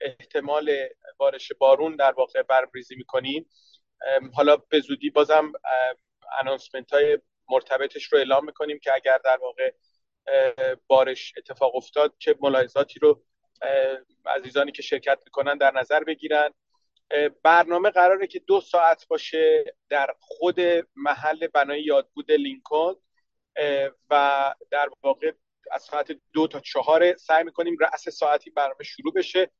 [0.00, 3.50] احتمال بارش بارون در واقع برمریزی می‌کنیم.
[4.34, 5.52] حالا به زودی بازم
[6.40, 7.18] انانسمنت های
[7.50, 9.72] مرتبطش رو اعلام می‌کنیم که اگر در واقع
[10.86, 13.24] بارش اتفاق افتاد چه ملاحظاتی رو
[14.26, 16.54] عزیزانی که شرکت می‌کنن در نظر بگیرن.
[17.42, 20.60] برنامه قراره که دو ساعت باشه در خود
[20.96, 22.94] محل بنای یادبود لینکن
[24.10, 25.32] و در واقع
[25.70, 29.50] از ساعت دو تا چهار سعی می‌کنیم رأس ساعتی برنامه شروع بشه.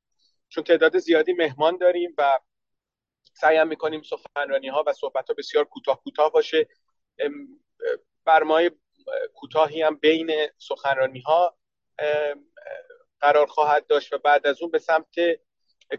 [0.49, 2.41] چون تعداد زیادی مهمان داریم و
[3.35, 6.69] سعی هم می‌کنیم سخنرانی ها و صحبت ها بسیار کوتاه کوتاه باشه.
[8.25, 8.71] برنامه
[9.35, 11.57] کوتاهی هم بین سخنرانی ها
[13.21, 15.15] قرار خواهد داشت و بعد از اون به سمت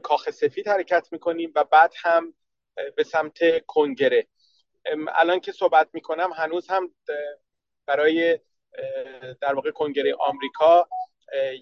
[0.02, 2.34] کاخ سفید حرکت می‌کنیم و بعد هم
[2.96, 4.28] به سمت کنگره.
[5.08, 6.96] الان که صحبت می‌کنم هنوز هم
[7.86, 8.40] برای
[9.42, 10.88] در واقع کنگره آمریکا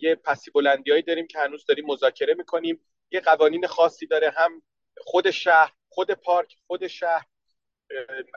[0.01, 2.79] یه پسی بلندی داریم که هنوز داریم مذاکره می‌کنیم.
[3.11, 4.61] یه قوانین خاصی داره هم
[4.97, 7.25] خود شهر خود پارک خود شهر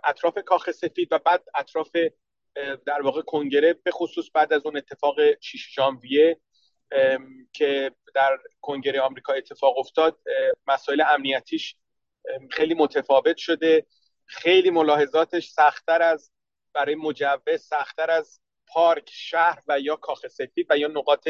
[0.04, 1.96] اطراف کاخ سفید و بعد اطراف
[2.86, 6.40] در واقع کنگره به خصوص بعد از اون اتفاق 6 ژانویه
[7.52, 10.18] که در کنگره آمریکا اتفاق افتاد
[10.66, 11.76] مسائل امنیتیش
[12.50, 13.86] خیلی متفاوت شده.
[14.26, 16.32] خیلی ملاحظاتش سختتر از
[16.72, 21.28] برای مجوز سختتر از پارک شهر و یا کاخ سفید و یا نقاط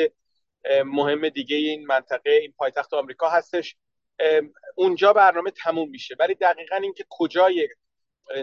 [0.85, 3.77] مهم دیگه این منطقه این پایتخت آمریکا هستش.
[4.77, 6.16] اونجا برنامه تموم میشه.
[6.18, 7.68] ولی دقیقا اینکه کجای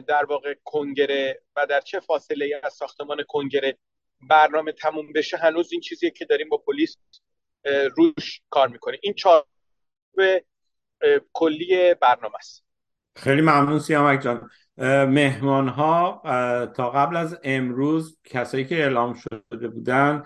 [0.08, 3.78] در واقع کنگره و در چه فاصله از ساختمان کنگره
[4.30, 6.98] برنامه تموم بشه هنوز این چیزیه که داریم با پلیس
[7.98, 9.46] روش کار می‌کنیم این چهار
[11.34, 12.64] کلی برنامه است.
[13.16, 14.50] خیلی ممنون سیامک جان.
[15.08, 16.22] مهمان ها
[16.76, 20.26] تا قبل از امروز کسایی که اعلام شده بودن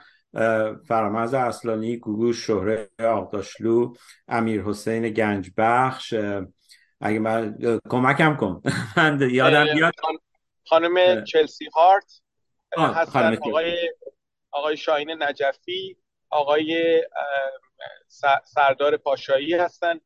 [0.87, 3.93] فرامز اصلانی گوگوش شهره آقداشلو
[4.27, 6.13] امیر حسین گنجبخش
[7.01, 7.57] اگه من
[7.89, 8.61] کمکم کن.
[8.97, 9.93] من یادم بیاد.
[10.69, 12.21] خانم چلسی هارت
[12.77, 13.93] هستن آقای
[14.51, 15.97] آقای شاهین نجفی.
[16.35, 17.03] آقای
[18.45, 19.99] سردار پاشایی هستن.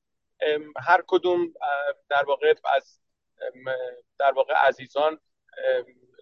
[0.87, 1.53] هر کدوم
[2.09, 2.99] در واقع از
[4.19, 5.19] در واقع عزیزان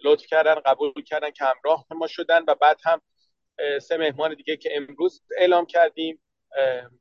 [0.04, 3.00] لطف کردن قبول کردن که همراه ما شدن و بعد هم
[3.78, 6.22] سه مهمان دیگه که امروز اعلام کردیم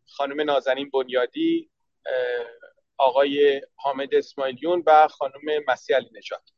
[0.05, 1.69] خانم نازنین بنیادی
[2.97, 6.51] آقای حامد اسماعیلیون و خانم مسیح علی نجات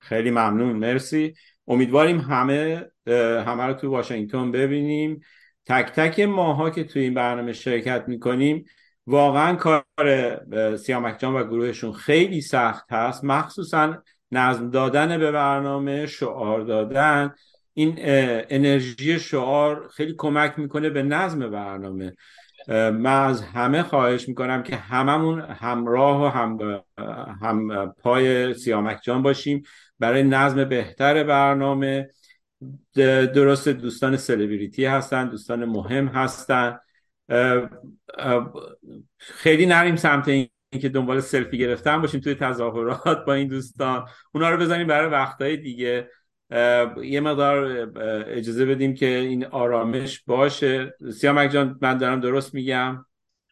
[0.00, 0.72] خیلی ممنون.
[0.72, 1.34] مرسی.
[1.68, 2.90] امیدواریم همه
[3.46, 5.20] همه رو تو واشنگتن ببینیم.
[5.68, 8.64] تک تک ماها که تو این برنامه شرکت می‌کنیم
[9.06, 13.24] واقعا کار سیامک جان و گروهشون خیلی سخت هست.
[13.24, 14.02] مخصوصا
[14.32, 17.34] نظم دادن به برنامه شعار دادن.
[17.74, 17.94] این
[18.50, 22.12] انرژی شعار خیلی کمک می‌کنه به نظم برنامه.
[22.68, 26.82] من از همه خواهش می‌کنم که هممون همراه و هم,
[27.42, 29.62] هم پای سیامک جان باشیم.
[29.98, 32.10] برای نظم بهتر برنامه.
[33.34, 36.78] درست دوستان سلبریتی هستن دوستان مهم هستن.
[39.18, 40.48] خیلی نریم سمت این
[40.80, 44.08] که دنبال سلفی گرفتن باشیم توی تظاهرات با این دوستان.
[44.34, 46.10] اونا رو بزنیم برای وقتهای دیگه.
[47.02, 47.64] یه مقدار
[48.26, 50.94] اجازه بدیم که این آرامش باشه.
[51.12, 53.04] سیامک جان من دارم درست میگم؟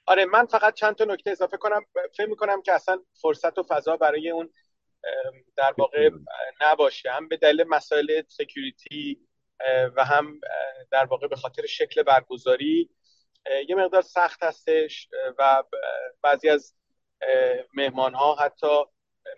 [0.06, 1.80] آره من فقط چند تا نکته اضافه کنم.
[2.16, 4.48] فکر می‌کنم که اصلا فرصت و فضا برای اون
[5.56, 6.10] در واقع
[6.60, 7.10] نباشه.
[7.10, 9.20] هم به دلیل مسائل سکیوریتی
[9.96, 10.40] و هم
[10.90, 12.90] در واقع به خاطر شکل برگزاری
[13.68, 15.08] یه مقدار سخت هستش.
[15.38, 15.62] و
[16.22, 16.74] بعضی از
[17.74, 18.84] مهمان ها حتی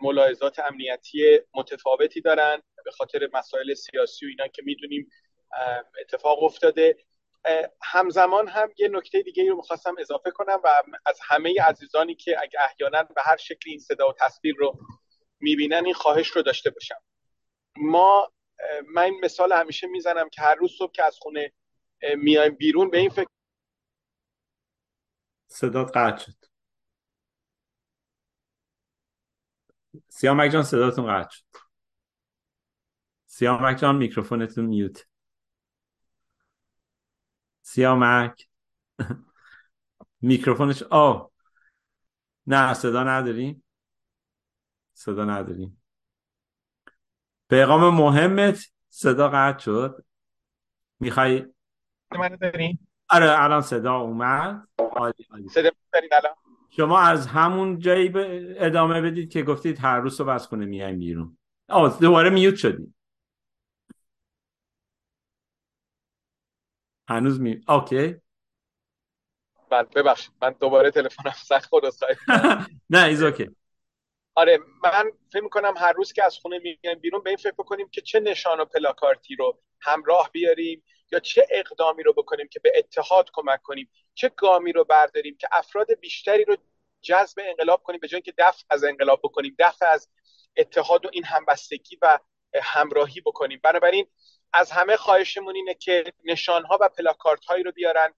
[0.01, 5.11] ملاحظات امنیتی متفاوتی دارن به خاطر مسائل سیاسی و اینا که می‌دونیم
[6.01, 6.97] اتفاق افتاده.
[7.83, 12.37] همزمان هم یه نکته دیگه ای رو می‌خواستم اضافه کنم و از همه عزیزانی که
[12.43, 14.79] اگه احیانا به هر شکلی این صدا و تصویر رو
[15.41, 17.01] می‌بینن این خواهش رو داشته باشم.
[17.77, 18.33] ما
[18.95, 21.53] من مثال همیشه می‌زنم که هر روز صبح که از خونه
[22.17, 23.29] میایم بیرون به این فکر
[25.49, 26.45] صدا قطع شد.
[30.09, 31.45] سیامک جان صداتون قطع شد.
[33.27, 35.07] سیامک جان میکروفونتون میوت.
[37.63, 38.49] سیامک
[40.21, 41.31] میکروفونش آه.
[42.47, 43.65] نه صدا نداریم.
[44.99, 45.83] صدا نداریم.
[47.51, 50.05] پیغام مهمت صدا قطع شد.
[51.01, 51.47] می‌خوای؟
[52.19, 52.79] منو دارین
[53.11, 54.69] آره الان صدا اومد.
[54.79, 55.49] عالی عالی.
[55.49, 55.71] صدا
[56.13, 56.35] الان؟
[56.71, 58.13] شما از همون جایی
[58.57, 61.39] ادامه بدید که گفتید هر روز رو بس کنه میایم بیرون.
[61.69, 62.95] آه دوباره میوت شدید
[67.09, 68.17] هنوز می اوکی.
[69.71, 70.33] بله ببخشید.
[70.43, 71.85] من دوباره تلفنم سخت خود
[72.91, 73.51] نه ایز اوکی.
[74.39, 77.89] آره من فکر می‌کنم هر روز که از خونه میایم بیرون به این فکر بکنیم
[77.89, 82.73] که چه نشان و پلاکارتی رو همراه بیاریم یا چه اقدامی رو بکنیم که به
[82.77, 83.91] اتحاد کمک کنیم.
[84.15, 86.57] چه گامی رو برداریم که افراد بیشتری رو
[87.03, 90.09] جذب انقلاب کنیم به جای که دفع از انقلاب بکنیم دفع از
[90.57, 92.19] اتحاد و این همبستگی و
[92.63, 93.61] همراهی بکنیم.
[93.63, 94.07] بنابراین
[94.53, 98.15] از همه خواهشمون اینه که نشانها و پلاکارت هایی رو بیارن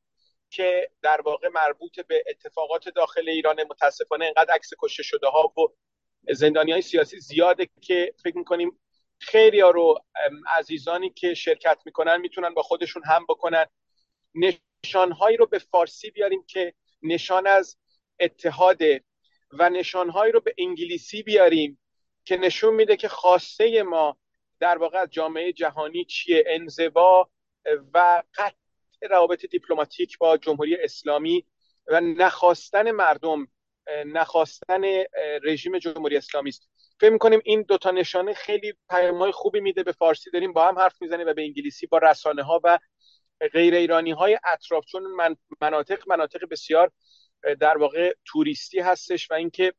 [0.50, 5.68] که در واقع مربوط به اتفاقات داخل ایران متاسفانه انقدر عکس کشته شده ها و
[6.28, 8.80] زندانی های سیاسی زیاده که فکر می‌کنیم
[9.18, 10.04] خیلی ها رو
[10.58, 13.66] عزیزانی که شرکت می‌کنن می‌تونن با خودشون هم بکنن.
[14.34, 17.78] نشانهایی رو به فارسی بیاریم که نشان از
[18.20, 19.04] اتحاده
[19.50, 21.80] و نشانهایی رو به انگلیسی بیاریم
[22.24, 24.18] که نشون میده که خواسته ما
[24.60, 26.44] در واقع جامعه جهانی چیه.
[26.46, 27.30] انزوا
[27.94, 28.56] و قطع
[29.10, 31.46] روابط دیپلماتیک با جمهوری اسلامی
[31.86, 33.48] و نخواستن مردم
[34.06, 34.82] نخواستن
[35.42, 36.70] رژیم جمهوری اسلامی است.
[37.00, 40.30] فکر می‌کنیم این دوتا نشانه خیلی پیامهای خوبی میده به فارسی.
[40.30, 42.78] داریم با هم حرف می‌زنیم و به انگلیسی با رسانه ها و
[43.52, 44.84] غیر ایرانی های اطراف.
[44.84, 46.90] چون من مناطق مناطق بسیار
[47.60, 49.72] در واقع توریستی هستش و اینکه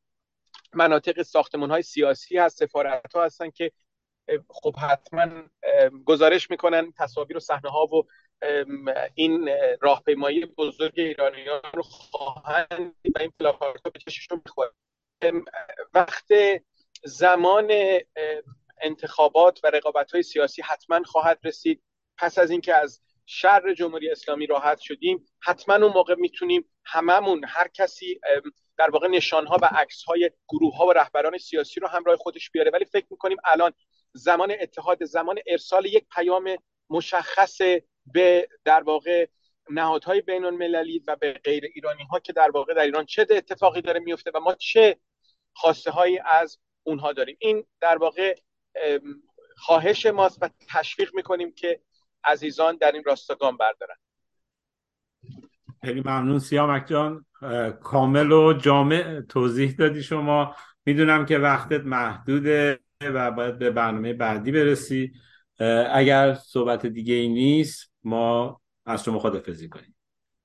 [0.73, 3.71] مناطق ساختمان های سیاسی هست سفارت ها هستن که
[4.49, 5.43] خب حتما
[6.05, 8.03] گزارش می‌کنن تصاویر و صحنه ها و
[9.15, 9.49] این
[9.81, 14.43] راهپیمایی بزرگ ایرانیان رو خواهند و این پلاکارت به چششون
[15.93, 16.27] وقت
[17.03, 17.71] زمان
[18.81, 21.83] انتخابات و رقابت های سیاسی حتما خواهد رسید.
[22.17, 27.67] پس از اینکه از شر جمهوری اسلامی راحت شدیم حتما اون موقع می‌تونیم هممون هر
[27.67, 28.19] کسی
[28.77, 32.71] در واقع نشانها و عکس های گروه ها و رهبران سیاسی رو همراه خودش بیاره.
[32.71, 33.73] ولی فکر می‌کنیم الان
[34.13, 36.55] زمان اتحاد زمان ارسال یک پیام
[36.89, 37.61] مشخص
[38.13, 39.27] به در واقع
[39.69, 43.81] نهادهای بین المللی و به غیر ایرانی ها که در واقع در ایران چه اتفاقی
[43.81, 44.97] داره میفته و ما چه
[45.53, 47.37] خواسته هایی از اونها داریم.
[47.39, 48.35] این در واقع
[49.57, 51.79] خواهش ماست و تشویق می‌کنیم که
[52.23, 53.95] عزیزان در این راستا گام بردارن.
[55.85, 56.39] خیلی ممنون.
[56.39, 57.25] سیامک جان
[57.83, 60.55] کامل و جامع توضیح دادی شما.
[60.85, 65.13] می‌دونم که وقتت محدوده و باید به برنامه بعدی برسی.
[65.91, 69.95] اگر صحبت دیگه ای نیست ما از شما خدافزی کنیم.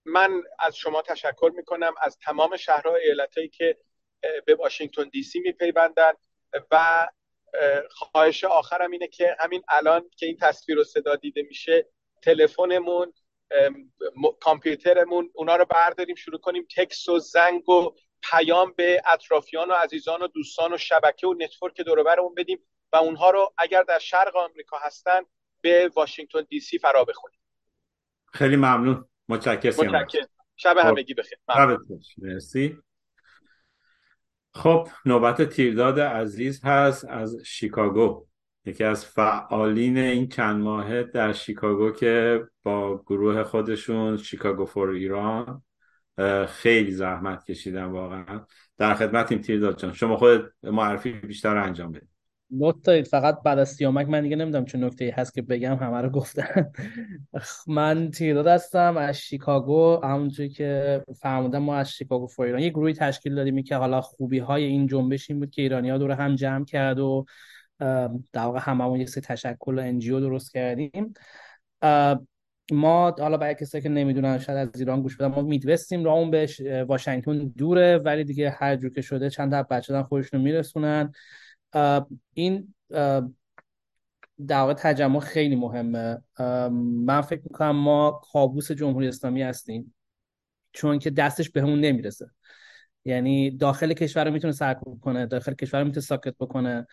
[0.04, 3.78] من از شما تشکر می‌کنم از تمام شهرها ایالتهایی که
[4.46, 6.12] به واشنگتن دی سی میپیوندن
[6.70, 7.08] و
[7.90, 11.86] خواهش آخرم اینه که همین الان که این تصویر و صدا دیده میشه
[12.22, 13.12] تلفنمون
[14.40, 17.94] کامپیوترمون اونا رو برداریم شروع کنیم تکس و زنگ و
[18.30, 22.58] پیام به اطرافیان و عزیزان و دوستان و شبکه و network دوربرمون بدیم.
[22.93, 25.20] و اونها رو اگر در شرق آمریکا هستن
[25.61, 27.41] به واشنگتن دی سی فرا بخونیم
[28.32, 29.09] خیلی ممنون.
[29.28, 29.72] متشکرم.
[29.72, 30.26] متشکرم.
[30.57, 31.39] شب همگی بخیر.
[32.18, 32.78] مرسی.
[34.55, 38.26] خب نوبت تیرداد عزیز هست از شیکاگو.
[38.64, 45.62] یکی از فعالین این چند ماهه در شیکاگو که با گروه خودشون شیکاگو فور ایران
[46.49, 48.47] خیلی زحمت کشیدن واقعا.
[48.76, 49.93] در خدمت این تیرداد جان.
[49.93, 52.15] شما خود معرفی بیشتر انجام بدید.
[52.84, 56.11] دارید فقط بعد از سیامک من دیگه نمی‌دونم چه نکته هست که بگم همه رو
[56.11, 56.72] گفتن.
[57.66, 62.61] من تیراد هستم از شیکاگو همونجوری که فرمودم ما از شیکاگو فور ایران.
[62.61, 65.99] یه گروهی تشکیل دادیم که حالا خوبی های این جنبش این بود که ایرانی ها
[65.99, 67.24] دور هم جمع کرد و
[68.32, 71.14] در واقع هممون یه سری تشکل انجیو درست کردیم.
[72.72, 76.30] ما حالا برای کسایی که نمی‌دونن شاید از ایران گوش بدن ما میدوستیم را اون
[76.30, 81.12] بهش واشنگتن دوره ولی دیگه هر جور که شده چند تا بچه دارن خودشون میرسونن.
[82.35, 82.74] این
[84.47, 86.22] در واقع تجمع خیلی مهمه.
[87.07, 89.95] من فکر می‌کنم ما کابوس جمهوری اسلامی هستیم
[90.72, 92.31] چون که دستش به همون نمی‌رسه.
[93.05, 96.87] یعنی داخل کشور رو می‌تونه سرکوب کنه داخل کشور رو می‌تونه ساکت بکنه.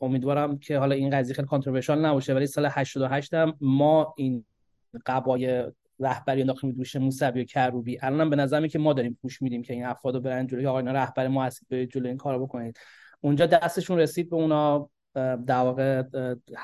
[0.00, 4.44] امیدوارم که حالا این قضیه خیلی کانتروورشال نباشه ولی سال 88 هم ما این
[5.06, 5.64] قبای
[6.00, 9.74] رهبری انداختیم دوش موسوی و کروبی الانم به نظر که ما داریم پوش میدیم که
[9.74, 12.78] این افراد رو برن جلوی اینا رهبر ما هستید به جلوی این کارو بکنید.
[13.20, 16.02] اونجا دستشون رسید به اونا در واقع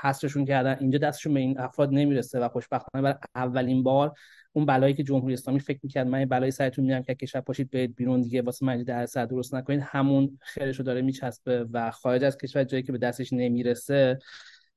[0.02, 0.76] حسرشون کردن.
[0.80, 4.12] اینجا دستشون به این افراد نمی‌رسه و خوشبختانه برای اولین بار
[4.52, 7.96] اون بلایی که جمهوری اسلامی فکر می‌کرد من بلایی سرتون میارم که کشور پاشید برید
[7.96, 9.80] بیرون دیگه واسه من در سر درست نکنید.
[9.84, 14.18] همون خیرشو داره میچسبه و خارج از کشور جایی که به دستش نمی‌رسه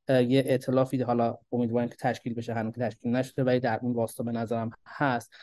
[0.09, 4.23] یه اطلافی حالا امیدواریم که تشکیل بشه هنوز که تشکیل نشده ولی در اون واسطه
[4.23, 5.33] به نظرم هست.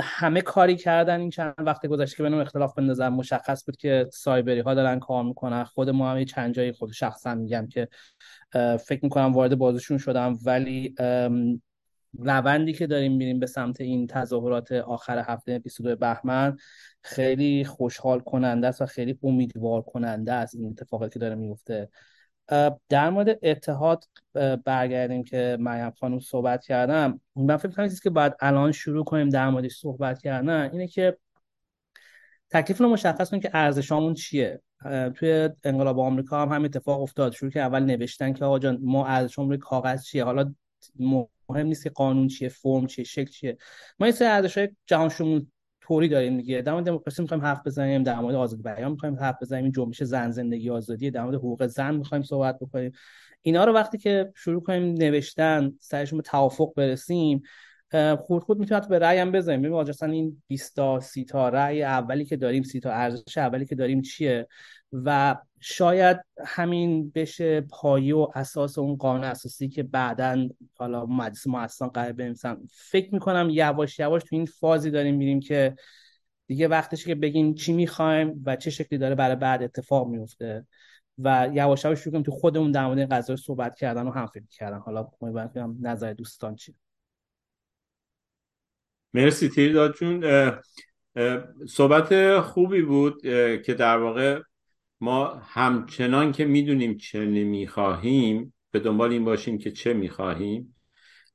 [0.00, 4.60] همه کاری کردن این چند وقت گذشته که بینم اختلاف بندازن مشخص بود که سایبری
[4.60, 5.64] ها دارن کار می‌کنن.
[5.64, 7.88] خود ما هم چند جایی خود شخصا میگم که
[8.78, 10.38] فکر می‌کنم وارد بازشون شدم.
[10.44, 10.94] ولی
[12.18, 16.56] روندی که داریم میریم به سمت این تظاهرات آخر هفته 22 بهمن
[17.02, 21.88] خیلی خوشحال کننده است و خیلی امیدوار کننده است این اتفاقاتی که داره میفته
[22.88, 24.04] در مورد اتحاد
[24.64, 27.20] برگردیم که مریم خانم صحبت کردم.
[27.36, 31.18] من فکر کنم که باید الان شروع کنیم در موردش صحبت کردن اینه که
[32.50, 34.60] تکلیف رو مشخص کنیم که ارزشامون چیه.
[35.14, 37.32] توی انقلاب آمریکا هم هم اتفاق افتاد.
[37.32, 40.54] شروع که اول نوشتن که آقا جان ما ارزشمون روی کاغذ چیه؟ حالا
[41.48, 43.58] مهم نیست که قانون چیه فرم چیه شکل چیه.
[43.98, 45.46] ما این سری ارزش های جهان شمول
[45.82, 46.62] طوری داریم دیگه.
[46.62, 50.02] در مورد دموکراسی می‌خوایم حرف بزنیم در مورد آزادی بیان می‌خوایم حرف بزنیم این جنبش
[50.02, 52.92] زن زندگی آزادی در مورد حقوق زن می‌خوایم صحبت بکنیم.
[53.42, 57.42] اینا رو وقتی که شروع کنیم نوشتن سرشون به توافق برسیم
[58.20, 61.82] خود خود می‌تونیم به رأی هم بزنیم ببین اصلا این 20 تا 30 تا رأی
[61.82, 64.48] اولی که داریم 30 تا ارزش اولی که داریم چیه؟
[64.92, 66.16] و شاید
[66.46, 72.58] همین بشه پایه و اساس اون قانون اساسی که بعدا حالا مجلس مؤسسان قرار بنویسن
[72.72, 75.76] فکر می‌کنم یواش یواش تو این فازی داریم میریم که
[76.46, 80.66] دیگه وقتش که بگیم چی می‌خوایم و چه شکلی داره برای بعد اتفاق میفته
[81.18, 84.78] و یواش یواش شروع تو خودمون در مورد قضایا صحبت کردن و هم فکر کردن.
[84.78, 86.74] حالا امیدوارم نظر دوستان چی
[89.14, 90.24] مرسی تیرداد جون.
[91.68, 93.22] صحبت خوبی بود
[93.62, 94.40] که در واقع
[95.00, 100.76] ما همچنان که می‌دونیم چه نمی‌خواهیم به دنبال این باشیم که چه می‌خواهیم.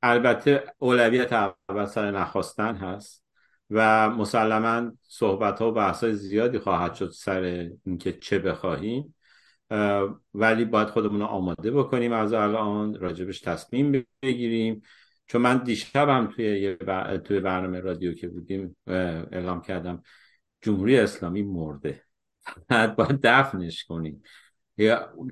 [0.02, 3.24] البته اولویت اول سر نخواستن هست
[3.70, 9.14] و مسلما صحبت ها و بحث های زیادی خواهد شد سر اینکه چه بخواهیم.
[10.34, 14.82] ولی باید خودمون رو آماده بکنیم از الان راجبش تصمیم بگیریم.
[15.28, 16.76] چون من دیشبم توی
[17.24, 20.02] توی برنامه رادیو که بودیم اعلام کردم
[20.60, 22.02] جمهوری اسلامی مرده.
[22.68, 24.22] باید دفنش کنیم.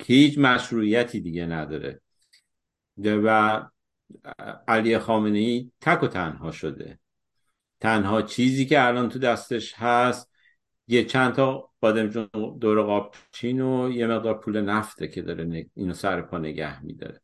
[0.05, 2.01] هیچ مشروعیتی دیگه نداره.
[2.99, 3.63] و
[4.69, 6.99] علی خامنه ای تک و تنها شده.
[7.81, 10.33] تنها چیزی که الان تو دستش هست
[10.89, 12.07] یه چند تا بادم
[12.61, 17.21] دور قابچین و یه مقدار پول نفته که داره اینو سر پا نگه میداره.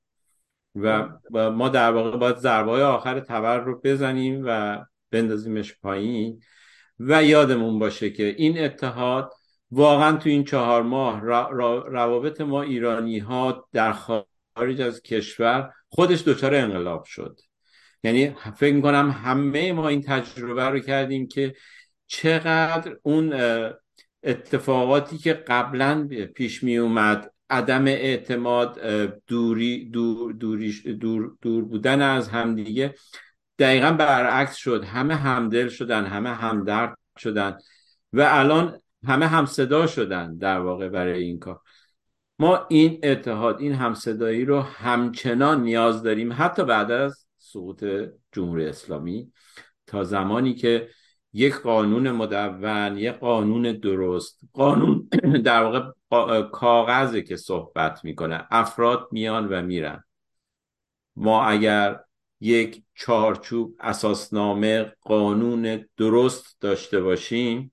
[0.74, 1.08] و
[1.50, 4.78] ما در واقع باید ضربه آخر تبر رو بزنیم و
[5.10, 6.40] بندازیمش پایین.
[6.98, 9.32] و یادمون باشه که این اتحاد
[9.70, 11.20] واقعا تو این چهار ماه
[11.86, 17.40] روابط ما ایرانی ها در خارج از کشور خودش دچار انقلاب شد.
[18.04, 21.54] یعنی فکر می‌کنم همه ما این تجربه رو کردیم که
[22.06, 23.34] چقدر اون
[24.22, 28.80] اتفاقاتی که قبلا پیش می اومد عدم اعتماد
[29.26, 32.94] دوری دور, دور, دور بودن از همدیگه
[33.58, 34.84] دقیقا برعکس شد.
[34.84, 37.58] همه همدل شدن همه همدرد شدن
[38.12, 41.60] و الان همه همصدا شدن در واقع برای این کار.
[42.38, 47.84] ما این اتحاد این همصدایی رو همچنان نیاز داریم حتی بعد از سقوط
[48.32, 49.32] جمهوری اسلامی
[49.86, 50.88] تا زمانی که
[51.32, 54.40] یک قانون مدون یک قانون درست.
[54.52, 55.08] قانون
[55.44, 58.46] در واقع کاغذه که صحبت می‌کنه.
[58.50, 60.04] افراد میان و میرن.
[61.16, 62.00] ما اگر
[62.40, 67.72] یک چارچوب اساسنامه قانون درست داشته باشیم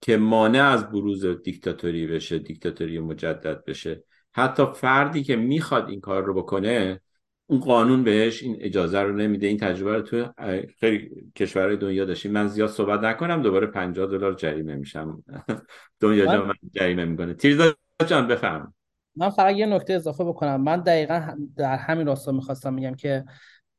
[0.00, 4.04] که مانع از بروز دیکتاتوری بشه دیکتاتوری مجدد بشه
[4.34, 7.00] حتی فردی که می‌خواد این کار رو بکنه
[7.46, 10.32] اون قانون بهش این اجازه رو نمیده این تجربه رو تو
[10.80, 15.24] خیلی کشورهای دنیا داشتیم من زیاد صحبت نکنم دوباره 50 دلار جریمه میشم.
[16.00, 17.34] دنیا جان من جریمه می‌کنه.
[17.34, 17.74] تیرزا
[18.06, 18.74] جان بفهم
[19.16, 20.62] من فقط یه نکته اضافه بکنم.
[20.62, 23.24] من دقیقا در همین راستا می‌خواستم میگم که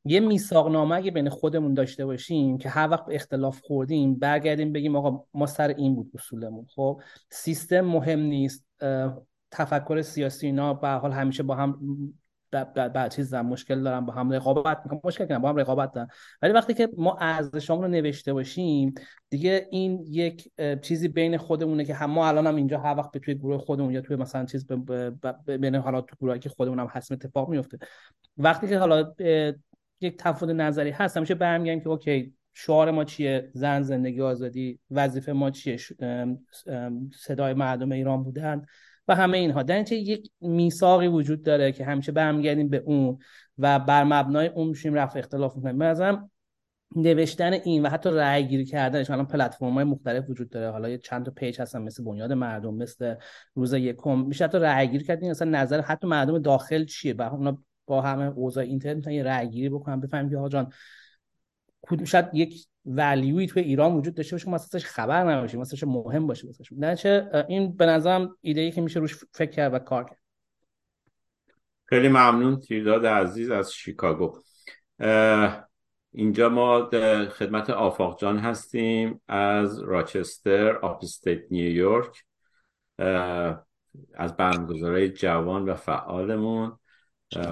[0.04, 4.96] یه میثاق نامه اگه بین خودمون داشته باشیم که هر وقت اختلاف خوردیم برگردیم بگیم
[4.96, 6.66] آقا ما سر این بود اصولمون.
[6.74, 7.00] خب
[7.30, 8.66] سیستم مهم نیست
[9.50, 11.78] تفکر سیاسی اینا به حال همیشه با هم
[12.54, 15.00] بعد چیز مشکل دارم با هم رقابت می‌کنم.
[15.04, 16.08] مشکل کنم با هم رقابت دارم.
[16.42, 18.94] ولی وقتی که ما ارزشامون رو نوشته باشیم
[19.30, 20.50] دیگه این یک
[20.82, 23.92] چیزی بین خودمونه که هم ما الان هم اینجا هر وقت به توی گروه خودمون
[23.92, 24.66] یا توی مثلا چیز
[25.46, 27.78] بین حالا تو گروهی که خودمون هم هستیم اتفاق میفته
[28.38, 29.14] وقتی که حالا
[30.00, 35.32] یک تفاوت نظری هست همیشه برمیگردیم که اوکی شعار ما چیه؟ زن زندگی آزادی وظیفه
[35.32, 35.78] ما چیه؟
[37.14, 38.62] صدای مردم ایران بودن.
[39.08, 39.62] و همه اینها.
[39.62, 43.18] در یک میثاقی وجود داره که همیشه برمیگردیم به اون
[43.58, 45.78] و بر مبنای اون میشیم رفع اختلاف می‌کنیم.
[45.78, 46.18] به
[46.96, 50.70] نوشتن این و حتی رأی گیری کردنش الان پلتفرم های مختلف وجود داره.
[50.70, 53.14] حالا یه چند تا پیج هستن مثل بنیاد مردم مثل
[53.54, 54.20] روز یکم.
[54.20, 58.24] میشه حتی رأی گیری کردین اصلا نظر حتی مردم داخل چیه؟ با اونا با همه
[58.24, 60.72] اوضاع اینترنت یه رأی گیری بکنن بفهمیم که جان
[62.04, 66.96] شاید یک ولیوی توی ایران وجود داشته باشه ما خبر نباشیم مثلا مهم باشه واسه
[66.96, 70.18] چه این به نظرم ایده ای که میشه روش فکر کرد و کار کرد.
[71.84, 74.38] خیلی ممنون تیرداد عزیز از شیکاگو.
[76.12, 76.90] اینجا ما
[77.28, 82.24] خدمت آفاق جان هستیم از راچستر upstate نیویورک
[84.14, 86.78] از برنامه‌گذارای جوان و فعالمون.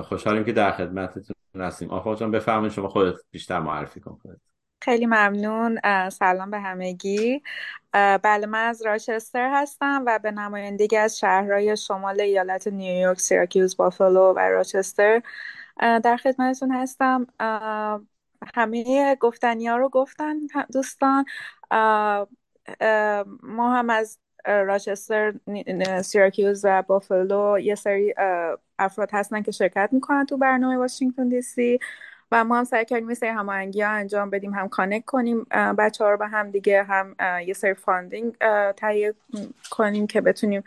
[0.03, 4.41] خوشحالیم که در خدمتتون هستیم آفاق جان بفرمایید شما خودت بیشتر معرفی کنید
[4.83, 5.81] خیلی ممنون.
[6.11, 7.43] سلام به همگی.
[7.93, 14.33] بله من از راچستر هستم و به نمایندگی از شهرهای شمال ایالت نیویورک سیراکیوز بافالو
[14.37, 15.23] و راچستر
[15.81, 17.27] در خدمتتون هستم.
[18.55, 20.35] همه گفتنی ها رو گفتن
[20.73, 21.25] دوستان.
[23.43, 25.35] ما هم از راچستر
[26.03, 28.15] سیراکیوز و بافالو یه سری
[28.79, 31.79] افراد هستن که شرکت می‌کنن تو برنامه واشنگتن دی سی
[32.33, 35.47] و ما هم سعی کردیم یه سری هماهنگی ها انجام بدیم هم connect کنیم
[35.79, 37.17] بچه ها رو به هم دیگه هم
[37.47, 38.37] یه سری funding
[38.77, 39.15] تهیه
[39.71, 40.65] کنیم که بتونیم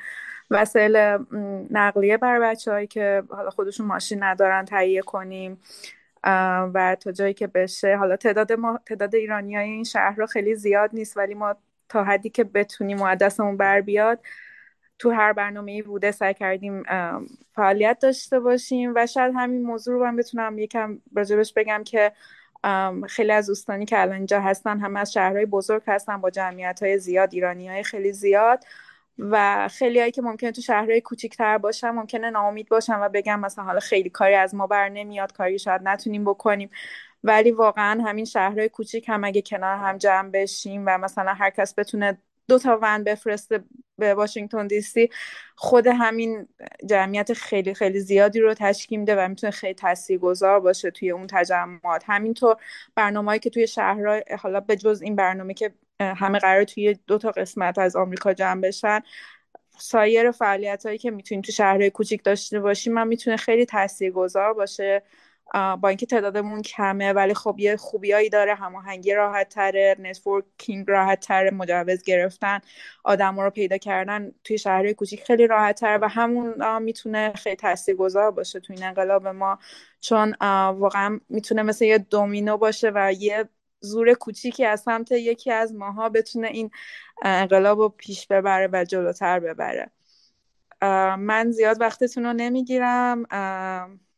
[0.51, 0.97] وسایل
[1.71, 5.61] نقلیه برای بچه هایی که حالا خودشون ماشین ندارن تهیه کنیم
[6.73, 7.97] و تا جایی که بشه.
[7.97, 11.55] حالا تعداد ما تعداد ایرانی های این شهر رو خیلی زیاد نیست ولی ما
[11.89, 14.19] تا حدی که بتونیم و دستمون بر بیاد
[14.99, 16.83] تو هر برنامه ای بوده سعی کردیم
[17.55, 22.11] فعالیت داشته باشیم و شاید همین موضوع رو من بتونم یکم راجبش بگم که
[23.07, 26.99] خیلی از دوستانی که الان اینجا هستن همه از شهرهای بزرگ هستن با جمعیت های
[26.99, 28.63] زیاد ایرانی های خیلی زیاد
[29.19, 33.63] و خیلی هایی که ممکنه تو شهرهای کوچیکتر باشن ممکنه ناامید باشن و بگم مثلا
[33.65, 36.69] حالا خیلی کاری از ما بر نمیاد کاری شاید نتونیم بکنیم.
[37.26, 41.76] ولی واقعا همین شهرهای کوچیک هم اگه کنار هم جمع بشیم و مثلا هر کس
[41.76, 42.17] بتونه
[42.47, 43.63] دو تا ون بفرسته
[43.97, 45.09] به واشنگتن دی سی
[45.55, 46.47] خود همین
[46.89, 52.03] جمعیت خیلی خیلی زیادی رو تشکیل میده و می‌تونه خیلی تاثیرگذار باشه توی اون تجمعات.
[52.07, 52.55] همینطور
[52.95, 57.32] برنامه‌ای که توی شهرها حالا به جز این برنامه که همه قرار توی دو تا
[57.32, 58.99] قسمت از آمریکا جمع بشن
[59.80, 65.03] سایر فعالیت هایی که می‌تونیم تو شهرهای کوچیک داشته باشیم من می‌تونه خیلی تاثیرگذار باشه.
[65.53, 68.55] با اینکه تعدادمون کمه ولی خب یه خوبیایی داره.
[68.55, 72.59] هماهنگی راحت تره networking راحت تره مجوز گرفتن
[73.03, 78.31] آدم رو پیدا کردن توی شهرهای کوچیک خیلی راحت تره و همون می‌تونه خیلی تاثیرگذار
[78.31, 79.59] باشه توی این انقلاب ما.
[80.01, 80.35] چون
[80.71, 86.09] واقعا می‌تونه مثل یه دومینو باشه و یه زور کوچیکی از سمت یکی از ماها
[86.09, 86.71] بتونه این
[87.23, 89.91] انقلاب رو پیش ببره و جلوتر ببره.
[91.17, 93.25] من زیاد وقتتون رو نمی‌گیرم.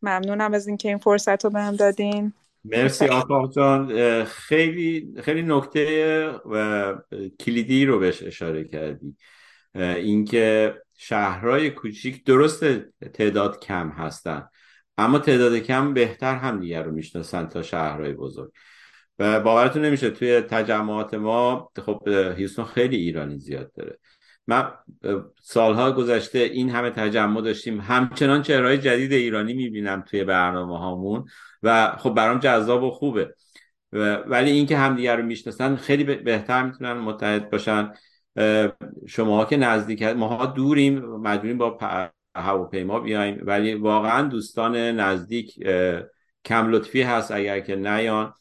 [0.01, 2.33] ممنونم از اینکه این فرصت رو بهم دادین.
[2.63, 4.23] مرسی آقا جان.
[4.23, 6.95] خیلی خیلی نکته و
[7.39, 9.15] کلیدی رو بهش اشاره کردی.
[9.75, 12.65] اینکه شهرهای کوچیک درست
[13.13, 14.47] تعداد کم هستن
[14.97, 18.51] اما تعداد کم بهتر هم دیگر رو می‌شناسن تا شهرهای بزرگ.
[19.19, 23.99] و باورتون نمیشه توی تجمعات ما خب هیوستون خیلی ایرانی زیاد داره.
[24.47, 24.71] من
[25.41, 27.81] سالها گذشته این همه تجمع داشتیم.
[27.81, 31.25] همچنان چهرهای جدید ایرانی می‌بینم توی برنامه هامون
[31.63, 33.35] و خب برام جذاب و خوبه.
[34.27, 37.93] ولی اینکه همدیگه رو می‌شناسن خیلی بهتر می‌تونن متحد باشن.
[39.07, 41.77] شما که نزدیک ماها دوریم مجبوریم با
[42.35, 43.39] هواپیما بیایم.
[43.41, 45.59] ولی واقعا دوستان نزدیک
[46.45, 48.33] کم لطفی هست اگر که نیان.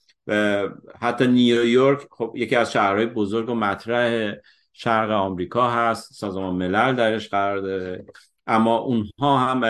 [1.00, 4.34] حتی نیویورک خب یکی از شهرهای بزرگ و مطرح
[4.78, 8.04] شرق آمریکا هست سازمان ملل درش قرار داره
[8.46, 9.60] اما اونها هم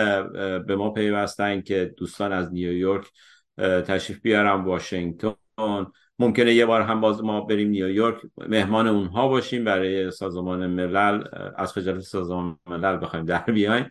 [0.63, 3.07] به ما پیوستن که دوستان از نیویورک
[3.59, 5.35] تشریف بیارم واشنگتن.
[6.19, 8.17] ممکنه یه بار هم باز ما بریم نیویورک
[8.49, 11.25] مهمان اونها باشیم برای سازمان ملل.
[11.57, 13.89] از خجالت سازمان ملل بخوایم در بیایم.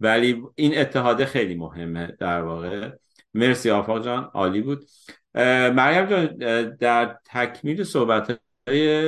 [0.00, 2.90] ولی این اتحاده خیلی مهمه در واقع.
[3.34, 4.84] مرسی آفاق جان عالی بود.
[5.74, 6.26] مریم جان
[6.76, 8.40] در تکمیل صحبت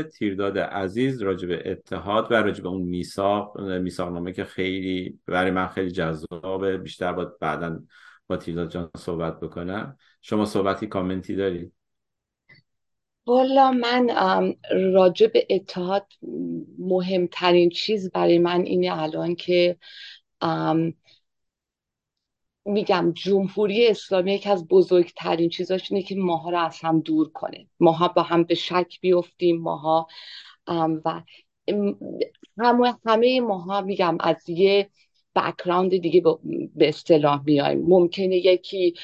[0.03, 5.51] تیرداد عزیز راجع به اتحاد و راجع به اون میثاق میثاق نامه که خیلی برای
[5.51, 6.77] من خیلی جذابه.
[6.77, 7.81] بیشتر با بعدا
[8.27, 9.97] با تیرداد جان صحبت بکنم.
[10.23, 11.73] شما صحبتی کامنتی دارید؟
[13.27, 14.11] والا من
[14.95, 16.07] راجع به اتحاد
[16.79, 19.77] مهمترین چیز برای من اینه الان که
[22.69, 27.67] میگم جمهوری اسلامی یکی از بزرگترین چیزاش اینه که ماها رو از هم دور کنه.
[27.81, 30.07] ماها با هم به شک بیفتیم ماها
[31.05, 31.23] و
[32.59, 34.91] همه همه ماها میگم از یه
[35.37, 36.23] بکراند دیگه
[36.75, 37.85] به اصطلاح میایم.
[37.89, 38.95] ممکنه یکی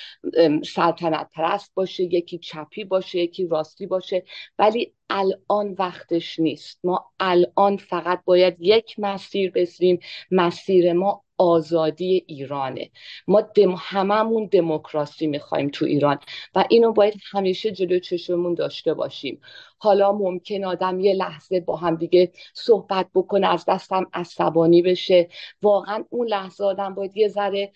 [0.64, 4.24] سلطنت پرست باشه یکی چپی باشه یکی راستی باشه
[4.58, 6.80] ولی الان وقتش نیست.
[6.84, 9.98] ما الان فقط باید یک مسیر بسیم
[10.30, 12.90] مسیر ما آزادی ایرانه.
[13.26, 16.18] ما دم هممون دموکراسی می‌خوایم تو ایران
[16.54, 19.40] و اینو باید همیشه جلو چشممون داشته باشیم.
[19.78, 25.28] حالا ممکن آدم یه لحظه با هم دیگه صحبت بکنه از دستم عصبانی بشه.
[25.62, 27.72] واقعا اون لحظه آدم باید یه ذره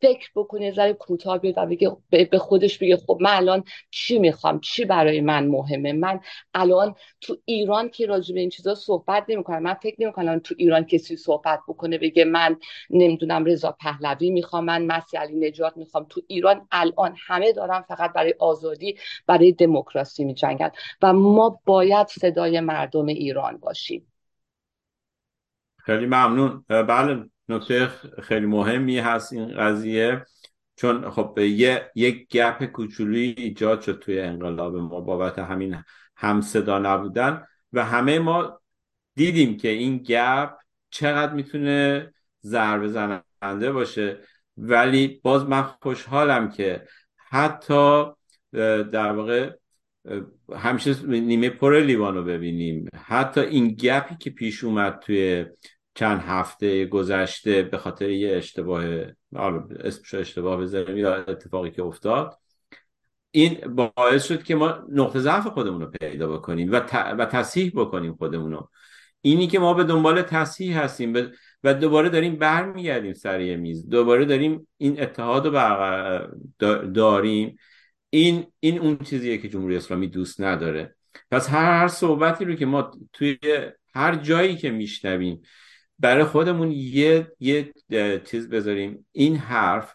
[0.00, 4.60] فکر بکنه ذره کوتاه بیاد و بگه به خودش بگه خب من الان چی می‌خوام؟
[4.60, 6.20] چی برای من مهمه؟ من
[6.54, 9.62] الان تو ایران که راجع به این چیزا صحبت نمی‌کنم.
[9.62, 12.56] من فکر نمی‌کنم تو ایران کسی صحبت بکنه بگه من
[12.90, 16.06] نمی‌دونم رضا پهلوی می‌خوام من مسیح علی نجات می‌خوام.
[16.08, 20.70] تو ایران الان همه دارن فقط برای آزادی برای دموکراسی میجنگن
[21.02, 24.12] و ما باید صدای مردم ایران باشیم.
[25.76, 26.64] خیلی ممنون.
[26.68, 27.24] بله.
[27.48, 27.88] نکته
[28.22, 30.26] خیلی مهمی هست این قضیه
[30.76, 35.82] چون خب یه یک گپ کوچولی ایجاد شد توی انقلاب ما بابت همین
[36.16, 38.60] همصدا نبودن و همه ما
[39.14, 40.50] دیدیم که این گپ
[40.90, 44.20] چقدر می‌تونه ضربه زننده باشه.
[44.56, 46.86] ولی باز من خوشحالم که
[47.16, 48.04] حتی
[48.92, 49.52] در واقع
[50.54, 52.88] همیشه نیمه پر لیوان رو ببینیم.
[52.94, 55.46] حتی این گپی که پیش اومد توی
[55.98, 58.84] چند هفته گذشته به خاطر یه اشتباه
[59.80, 62.38] اسمش اشتباه بذاریم یا اتفاقی که افتاد
[63.30, 66.76] این باعث شد که ما نقطه ضعف خودمون رو پیدا بکنیم و,
[67.18, 68.70] و تصحیح بکنیم خودمون رو.
[69.20, 71.32] اینی که ما به دنبال تصحیح هستیم
[71.64, 75.58] و دوباره داریم برمیگردیم سر میز دوباره داریم این اتحاد رو
[76.94, 77.56] داریم.
[78.10, 80.96] این این اون چیزیه که جمهوری اسلامی دوست نداره.
[81.30, 83.38] پس هر هر صحبتی رو که ما توی
[83.94, 85.42] هر جایی که میشنویم
[85.98, 87.72] برای خودمون یه یه
[88.24, 89.06] چیز بذاریم.
[89.12, 89.94] این حرف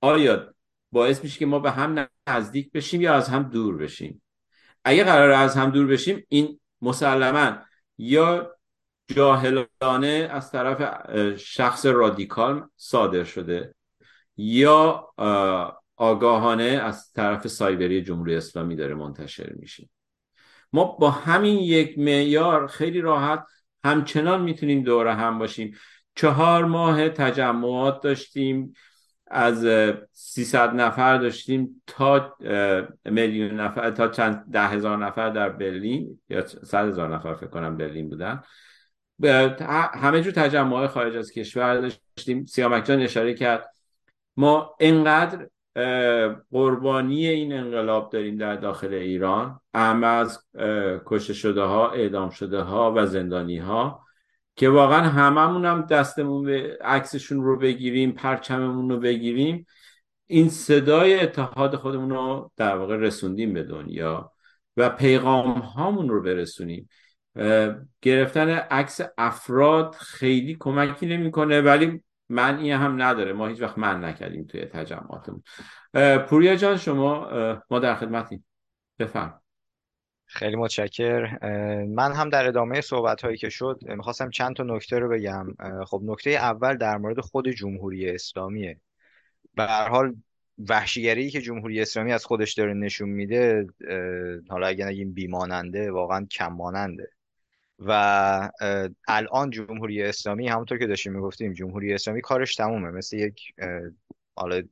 [0.00, 0.54] آیا
[0.92, 4.22] باعث میشه که ما به هم نزدیک بشیم یا از هم دور بشیم؟
[4.84, 7.58] اگه قرار از هم دور بشیم این مسلما
[7.98, 8.56] یا
[9.08, 10.82] جاهلانه از طرف
[11.36, 13.74] شخص رادیکال صادر شده
[14.36, 15.08] یا
[15.96, 19.88] آگاهانه از طرف سایبری جمهوری اسلامی داره منتشر میشه.
[20.72, 23.44] ما با همین یک معیار خیلی راحت
[23.84, 25.74] همچنان می‌تونیم دوره هم باشیم.
[26.14, 28.72] چهار ماه تجمعات داشتیم
[29.30, 29.66] از
[30.12, 32.36] 300 نفر داشتیم تا
[33.04, 37.76] میلیون نفر تا چند ده هزار نفر در برلین یا صد هزار نفر فکر کنم
[37.76, 38.42] برلین بودن.
[39.94, 42.44] همه جور تجمع خارج از کشور داشتیم.
[42.44, 43.70] سیامک جان اشاره کرد.
[44.36, 45.48] ما انقدر
[46.50, 49.60] قربانی این انقلاب داریم در داخل ایران.
[49.74, 50.46] اهم از
[51.06, 54.04] کشته شده ها اعدام شده ها و زندانی ها
[54.56, 59.66] که واقعا هممون هم دستمون به عکسشون رو بگیریم پرچممون رو بگیریم.
[60.26, 64.32] این صدای اتحاد خودمون رو در واقع رسوندیم به دنیا
[64.76, 66.88] و پیغام هامون رو برسونیم.
[68.02, 73.32] گرفتن عکس افراد خیلی کمکی نمی‌کنه ولی معنی هم نداره.
[73.32, 75.42] ما هیچ وقت من نکردیم توی تجمعاتمون.
[76.28, 77.30] پوریا جان شما
[77.70, 78.44] ما در خدمتیم.
[78.98, 79.42] بفرم.
[80.26, 81.38] خیلی متشکر.
[81.86, 85.46] من هم در ادامه صحبت هایی که شد می‌خواستم چند تا نکته رو بگم.
[85.86, 88.80] خب نکته اول در مورد خود جمهوری اسلامیه.
[89.54, 90.14] به هر حال
[90.68, 93.66] وحشیگری که جمهوری اسلامی از خودش داره نشون میده
[94.48, 97.10] حالا اگه نگیم بیماننده واقعا کم ماننده
[97.78, 98.50] و
[99.08, 102.90] الان جمهوری اسلامی همونطور که داشتیم می‌گفتیم جمهوری اسلامی کارش تمومه.
[102.90, 103.40] مثل یک
[104.36, 104.62] حالا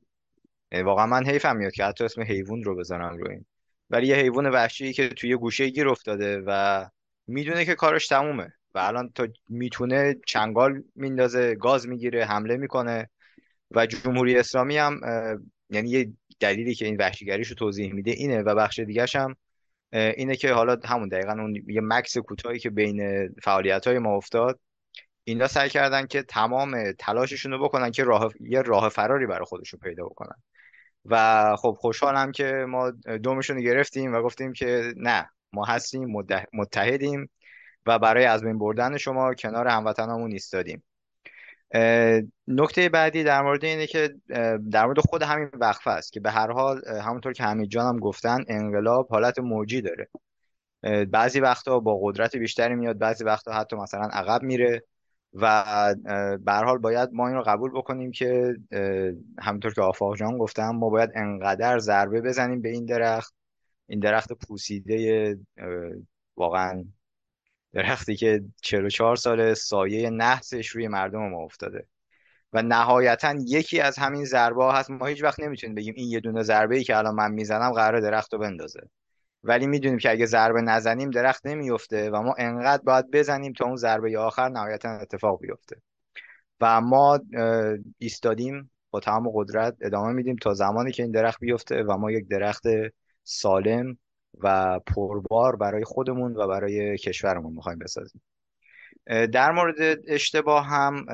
[0.83, 3.45] واقعا من حیفم میاد که حتی اسم حیوان رو بزنم رو این.
[3.89, 6.85] ولی یه حیوان وحشی که توی گوشه گیر افتاده و
[7.27, 8.53] می‌دونه که کارش تمومه.
[8.75, 13.09] و الان تا می‌تونه چنگال میندازه گاز می‌گیره حمله می‌کنه.
[13.71, 15.01] و جمهوری اسلامی هم
[15.69, 18.41] یعنی یه دلیلی که این وحشیگریش رو توضیح میده اینه.
[18.41, 19.35] و بخش دیگرش هم
[19.91, 24.59] اینه که حالا همون دقیقا اون یه مکس کوتاهی که بین فعالیت های ما افتاد
[25.23, 29.79] اینا سعی کردن که تمام تلاششون رو بکنن که راه یه راه فراری برای خودشون
[29.79, 30.35] پیدا بکنن.
[31.05, 32.91] و خب خوشحالم که ما
[33.23, 36.23] دومشون رو گرفتیم و گفتیم که نه ما هستیم
[36.53, 37.29] متحدیم
[37.85, 40.83] و برای از بین بردن شما کنار هموطنامون ایستادیم.
[42.47, 44.15] نکته بعدی در مورد اینه که
[44.71, 47.99] در مورد خود همین وقفه است که به هر حال همونطور که حمید جان هم
[47.99, 50.09] گفتن انقلاب حالت موجی داره.
[51.05, 54.83] بعضی وقتا با قدرت بیشتری میاد بعضی وقتا حتی مثلا عقب میره
[55.33, 55.95] و
[56.45, 58.55] به حال باید ما این رو قبول بکنیم که
[59.39, 63.33] همونطور که آفاق جان گفتم ما باید انقدر ضربه بزنیم به این درخت.
[63.87, 65.37] این درخت پوسیده
[66.37, 66.83] واقعا
[67.73, 71.87] درختی که 44 سال سایه نحسش روی مردم ما افتاده.
[72.53, 74.91] و نهایتا یکی از همین ضربه ها هست.
[74.91, 78.01] ما هیچ وقت نمی‌تونیم بگیم این یه دونه ضربه ای که الان من می‌زنم قرار
[78.01, 78.81] درخت رو بندازه.
[79.43, 83.75] ولی می‌دونیم که اگه ضربه نزنیم درخت نمیفته و ما انقدر باید بزنیم تا اون
[83.75, 85.81] ضربه آخر نهایتا اتفاق بیفته.
[86.61, 87.19] و ما
[87.97, 92.27] ایستادیم با تمام قدرت ادامه میدیم تا زمانی که این درخت بیفته و ما یک
[92.27, 92.63] درخت
[93.23, 93.97] سالم
[94.41, 98.21] و پربار برای خودمون و برای کشورمون می‌خوایم بسازیم.
[99.07, 101.05] در مورد اشتباه هم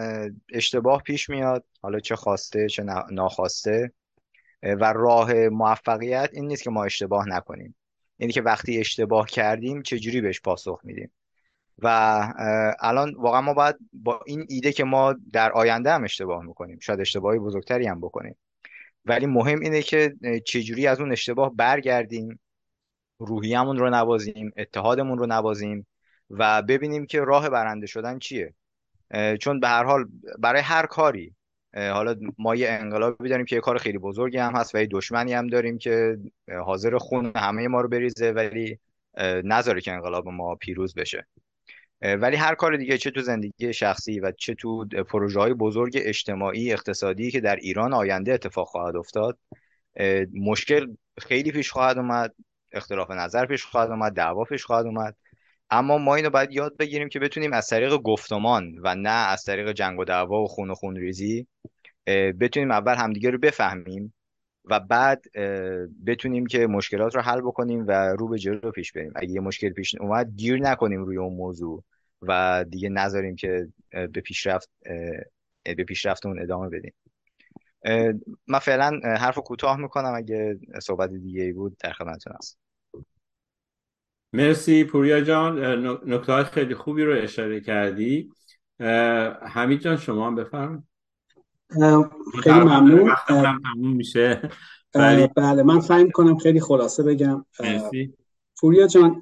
[0.53, 1.65] اشتباه پیش میاد.
[1.81, 3.91] حالا چه خواسته چه ناخواسته.
[4.63, 7.75] و راه موفقیت این نیست که ما اشتباه نکنیم.
[8.19, 11.11] یعنی که وقتی اشتباه کردیم چجوری بهش پاسخ میدیم؟
[11.79, 11.87] و
[12.79, 16.79] الان واقعا ما باید با این ایده که ما در آینده هم اشتباه می‌کنیم.
[16.79, 18.35] شاید اشتباهی بزرگتری هم بکنیم.
[19.05, 20.15] ولی مهم اینه که
[20.45, 22.39] چجوری از اون اشتباه برگردیم
[23.19, 25.87] روحیمون رو نوازیم اتحادمون رو نوازیم
[26.29, 28.53] و ببینیم که راه برنده شدن چیه.
[29.39, 30.05] چون به هر حال
[30.39, 31.35] برای هر کاری
[31.75, 35.33] حالا ما یه انقلابی داریم که یه کار خیلی بزرگی هم هست و یه دشمنی
[35.33, 36.17] هم داریم که
[36.65, 38.79] حاضر خون همه ما رو بریزه ولی
[39.43, 41.27] نذاره که انقلاب ما پیروز بشه.
[42.01, 46.73] ولی هر کار دیگه چه تو زندگی شخصی و چه تو پروژه های بزرگ اجتماعی
[46.73, 49.37] اقتصادی که در ایران آینده اتفاق خواهد افتاد
[50.33, 52.33] مشکل خیلی پیش خواهد اومد.
[52.73, 55.15] اختلاف نظر پیش خواهد اومد دعوا پیش خواهد اومد.
[55.69, 59.71] اما ما اینو باید یاد بگیریم که بتونیم از طریق گفتمان و نه از طریق
[59.71, 61.47] جنگ و دعوا و خون و خون ریزی
[62.39, 64.13] بتونیم اول همدیگه رو بفهمیم
[64.65, 65.23] و بعد
[66.05, 69.13] بتونیم که مشکلات رو حل بکنیم و رو به جلو پیش بریم.
[69.15, 71.83] اگه یه مشکل پیش اومد گیر نکنیم روی اون موضوع
[72.21, 74.69] و دیگه نذاریم که به پیشرفت
[75.63, 76.93] به پیشرفتمون ادامه بدیم.
[78.47, 80.13] من فعلا حرف کوتاه می‌کنم.
[80.15, 82.62] اگه صحبت دیگه ای بود در خدمتتون هست
[84.33, 85.59] مرسی پوریا جان.
[86.05, 88.31] نکته خیلی خوبی رو اشاره کردی.
[89.41, 90.87] حمید جان شما هم بفرم
[92.43, 93.11] خیلی ممنون.
[93.75, 94.49] میشه.
[95.35, 97.45] بله من سعی کنم خیلی خلاصه بگم.
[97.59, 98.13] مرسی.
[98.59, 99.21] پوریا جان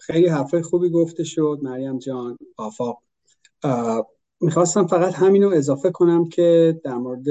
[0.00, 1.58] خیلی حرفای خوبی گفته شد.
[1.62, 3.02] مریم جان آفاق.
[4.40, 7.26] می‌خواستم فقط همین رو اضافه کنم که در مورد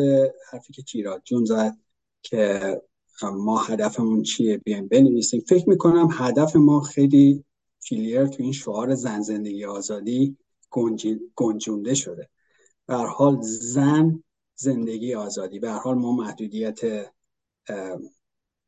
[0.51, 1.77] حرفی که چیراد جون زد
[2.21, 2.81] که
[3.29, 5.41] ما هدفمون چیه بیایم بنویسیم.
[5.47, 7.43] فکر می‌کنم هدف ما خیلی
[7.89, 10.37] کلیر تو این شعار زن زندگی آزادی
[11.35, 12.29] گنجونده شده.
[12.85, 14.23] به حال زن
[14.55, 15.59] زندگی آزادی.
[15.59, 16.79] به حال ما محدودیت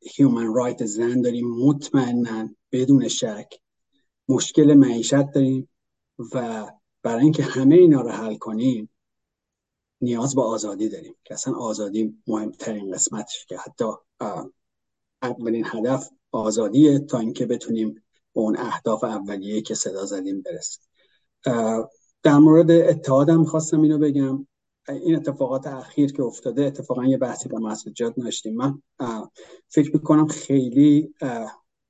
[0.00, 1.50] هیومن رایت زن داریم.
[1.50, 3.60] مطمئنا بدون شک
[4.28, 5.68] مشکل معیشت داریم
[6.34, 6.66] و
[7.02, 8.90] برای اینکه همه اینا رو حل کنیم
[10.00, 13.84] نیاز به آزادی داریم که اصلا آزادی مهمترین قسمتش که حتی
[15.22, 17.94] اولین هدف آزادیه تا اینکه بتونیم
[18.34, 20.84] به اون اهداف اولیه که صدا زدیم برسیم.
[22.22, 24.46] در مورد اتحادم خواستم اینو بگم.
[24.88, 28.56] این اتفاقات اخیر که افتاده اتفاقا یه بحثی با مسجد داشتیم.
[28.56, 28.80] من
[29.68, 31.14] فکر می‌کنم خیلی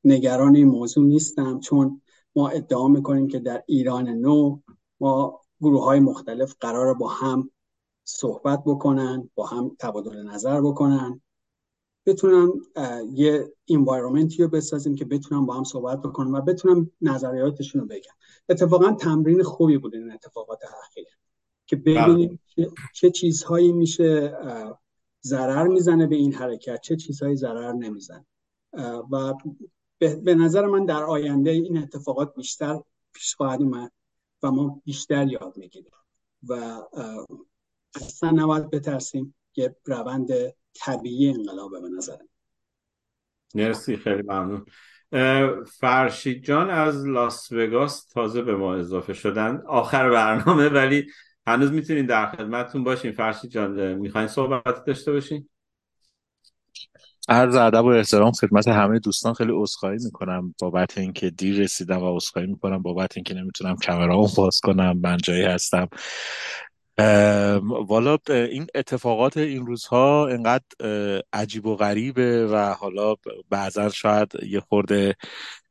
[0.05, 2.01] نگران این موضوع نیستم چون
[2.37, 4.59] ما ادعا می‌کنیم که در ایران نو
[5.01, 7.51] ما گروه های مختلف قرار با هم
[8.05, 11.20] صحبت بکنن با هم تبادل نظر بکنن.
[12.07, 12.53] بتونن
[13.13, 18.13] یه انوایرومنتی رو بسازیم که بتونن با هم صحبت بکنن و بتونن نظریاتشون رو بگن
[18.49, 21.07] اتفاقا تمرین خوبی بود این اتفاقات اخیر
[21.67, 22.41] که ببینیم
[22.95, 24.37] چه چیزهایی میشه
[25.23, 28.27] ضرر می‌زنه به این حرکت چه چیزهایی ضرر نمی‌زنه.
[29.11, 29.35] و
[29.99, 32.81] به نظر من در آینده این اتفاقات بیشتر
[33.13, 33.93] پیش خواهد اومد
[34.43, 35.93] و ما بیشتر یاد می‌گیریم.
[36.49, 36.83] و
[37.95, 40.29] اصلا نباید بترسیم یه روند
[40.75, 42.16] طبیعی انقلاب به نظر
[43.55, 44.66] مرسی خیلی ممنون.
[45.64, 49.62] فرشید جان از لاس وگاس تازه به ما اضافه شدن.
[49.66, 51.07] آخر برنامه ولی
[51.47, 53.12] هنوز می‌تونین در خدمتتون باشین.
[53.12, 55.49] فرشید جان می‌خواین صحبت داشته باشین؟
[57.29, 59.35] عرض ادب و احترام خدمت همه دوستان.
[59.35, 64.61] خیلی عذرخواهی می‌کنم بابت اینکه دیر رسیدم و عذرخواهی می‌کنم بابت اینکه نمی‌تونم کامرامو باز
[64.61, 65.89] کنم من جایی هستم.
[67.89, 70.65] والا این اتفاقات این روزها انقدر
[71.33, 73.15] عجیب و غریبه و حالا
[73.51, 75.17] بعضا شاید یه خورده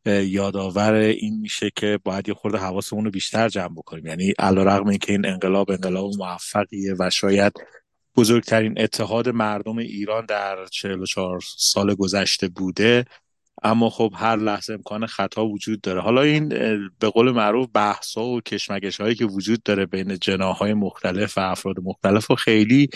[0.06, 4.08] یادآور این میشه که باید یه خورده حواسمون رو بیشتر جمع بکنیم.
[4.08, 7.54] یعنی علیرغم اینکه این انقلاب انقلاب موفقیه و شاید
[8.16, 13.06] بزرگترین اتحاد مردم ایران در 44 سال گذشته بوده
[13.64, 16.02] اما خب هر لحظه امکان خطا وجود داره.
[16.02, 16.50] حالا این
[17.00, 21.76] به قول معروف بحث و کشمکش هایی که وجود داره بین جناهای مختلف و افراد
[21.84, 22.90] مختلف و خیلی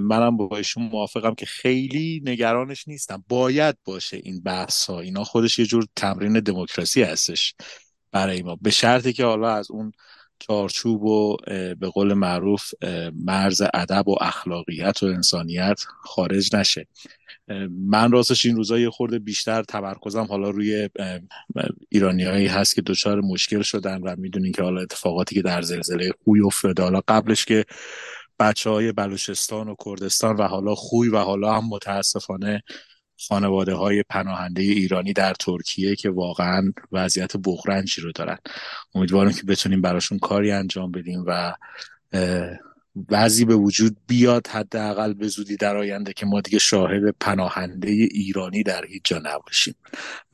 [0.00, 3.24] منم با ایشون موافقم که خیلی نگرانش نیستم.
[3.28, 7.54] باید باشه این بحث ها اینا خودش یه جور تمرین دموکراسی هستش
[8.12, 8.56] برای ما.
[8.62, 9.92] به شرطی که حالا از اون
[10.38, 11.36] چارچوب و
[11.80, 12.70] به قول معروف
[13.14, 16.86] مرز ادب و اخلاقیت و انسانیت خارج نشه.
[17.70, 20.88] من راستش این روزا یه خورده بیشتر تمرکزم حالا روی
[21.88, 26.40] ایرانیایی هست که دچار مشکل شدن و می‌دونین که حالا اتفاقاتی که در زلزله خوی
[26.40, 26.82] افتاده.
[26.82, 27.64] حالا قبلش که
[28.38, 32.62] بچه های بلوچستان و کردستان و حالا خوی و حالا هم متاسفانه
[33.28, 38.38] خانواده های پناهنده ایرانی در ترکیه که واقعا وضعیت بغرنجی رو دارن.
[38.94, 41.52] امیدوارم که بتونیم براشون کاری انجام بدیم و
[43.10, 48.62] وضعی به وجود بیاد حداقل به زودی در آینده که ما دیگه شاهد پناهنده ایرانی
[48.62, 49.74] در هیچ جا نباشیم.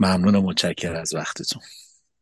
[0.01, 1.63] ممنون و متشکر از وقتتون.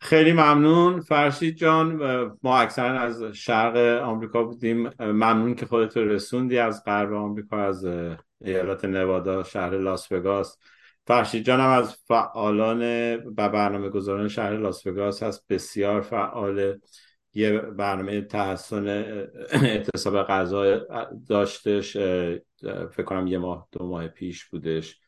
[0.01, 1.01] خیلی ممنون.
[1.01, 2.01] فرشید جان
[2.43, 4.91] ما اکثرا از شرق آمریکا بودیم.
[5.01, 7.85] ممنون که خودت رسوندی از غرب آمریکا از
[8.45, 10.59] ایالت نوادا شهر لاس وگاس.
[11.07, 15.47] فرشید جان از فعالان و برنامه گذاران شهر لاس وگاس هست.
[15.49, 16.79] بسیار فعال.
[17.35, 18.89] یه برنامه تحسن
[19.53, 20.87] اعتصاب غذا
[21.29, 21.97] داشتش.
[22.91, 25.01] فکر کنم یه ماه دو ماه پیش بودش.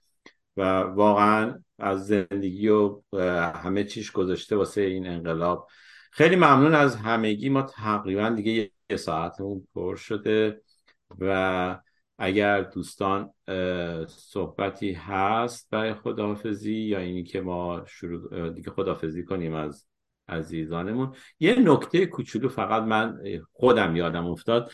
[0.56, 3.02] و واقعا از زندگی و
[3.54, 5.68] همه چیش گذاشته واسه این انقلاب.
[6.10, 7.48] خیلی ممنون از همگی.
[7.48, 10.62] ما تقریبا دیگه یه ساعتمون پر شده
[11.18, 11.78] و
[12.24, 13.30] اگر دوستان
[14.08, 19.86] صحبتی هست برای خداحافظی یا اینی که ما شروع دیگه خداحافظی کنیم از
[20.28, 23.18] عزیزانمون یه نکته کوچولو فقط من
[23.52, 24.72] خودم یادم افتاد.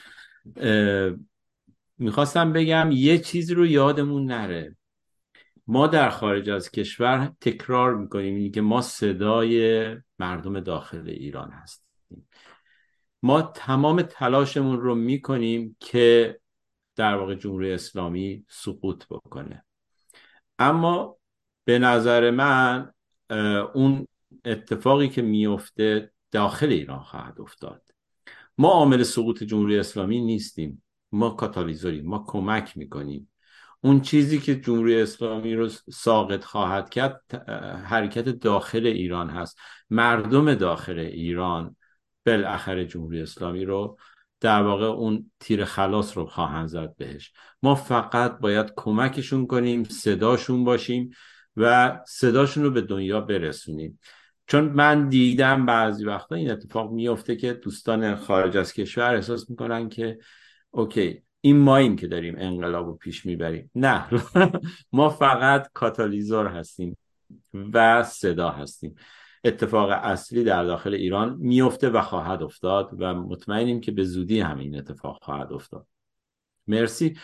[1.98, 4.76] می‌خواستم بگم یه چیز رو یادمون نره.
[5.66, 9.86] ما در خارج از کشور تکرار می‌کنیم اینی که ما صدای
[10.18, 12.28] مردم داخل ایران هستیم.
[13.22, 16.38] ما تمام تلاشمون رو می‌کنیم که
[16.98, 19.64] در واقع جمهوری اسلامی سقوط بکنه.
[20.58, 21.16] اما
[21.64, 22.92] به نظر من
[23.74, 24.06] اون
[24.44, 27.82] اتفاقی که میفته داخل ایران خواهد افتاد.
[28.58, 30.82] ما عامل سقوط جمهوری اسلامی نیستیم.
[31.12, 32.06] ما کاتالیزوریم.
[32.06, 33.30] ما کمک می‌کنیم.
[33.80, 37.48] اون چیزی که جمهوری اسلامی رو ساقط خواهد کرد
[37.84, 39.58] حرکت داخل ایران هست.
[39.90, 41.76] مردم داخل ایران
[42.26, 43.98] بالاخره جمهوری اسلامی رو
[44.40, 47.32] در واقع اون تیر خلاص رو خواهند زد بهش.
[47.62, 51.10] ما فقط باید کمکشون کنیم صداشون باشیم
[51.56, 54.00] و صداشون رو به دنیا برسونیم.
[54.46, 59.88] چون من دیدم بعضی وقتا این اتفاق میفته که دوستان خارج از کشور احساس می‌کنن
[59.88, 60.18] که
[60.70, 63.70] اوکی این ماییم که داریم انقلاب رو پیش می‌بریم.
[63.74, 64.06] نه.
[64.92, 66.96] ما فقط کاتالیزور هستیم
[67.72, 68.94] و صدا هستیم.
[69.44, 74.78] اتفاق اصلی در داخل ایران میفته و خواهد افتاد و مطمئنیم که به زودی همین
[74.78, 75.86] اتفاق خواهد افتاد.
[76.66, 77.18] مرسی.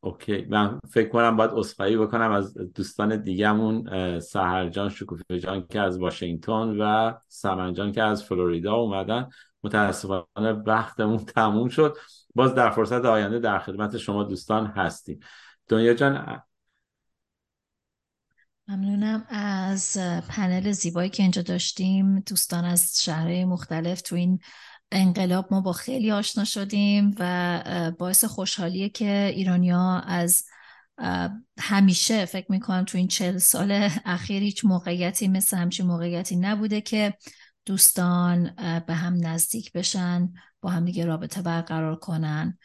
[0.00, 0.46] اوکی.
[0.50, 6.76] من فکر کنم باید اصخایی بکنم از دوستان دیگهمون سهرجان شکوفه جان که از واشنگتن
[6.80, 9.28] و سمنجان که از فلوریدا اومدن.
[9.64, 11.96] متاسفانه وقتمون تموم شد.
[12.34, 15.20] باز در فرصت آینده در خدمت شما دوستان هستیم.
[15.68, 16.42] دنیا جان
[18.68, 19.96] ممنونم از
[20.28, 22.20] پنل زیبایی که اینجا داشتیم.
[22.20, 24.38] دوستان از شهرهای مختلف تو این
[24.92, 30.44] انقلاب ما با خیلی آشنا شدیم و باعث خوشحالیه که ایرانیا از
[31.58, 37.14] همیشه فکر می‌کنم تو این چل سال اخیر هیچ موقعیتی مثل همچین موقعیتی نبوده که
[37.66, 38.54] دوستان
[38.86, 42.58] به هم نزدیک بشن با هم دیگه رابطه برقرار کنن.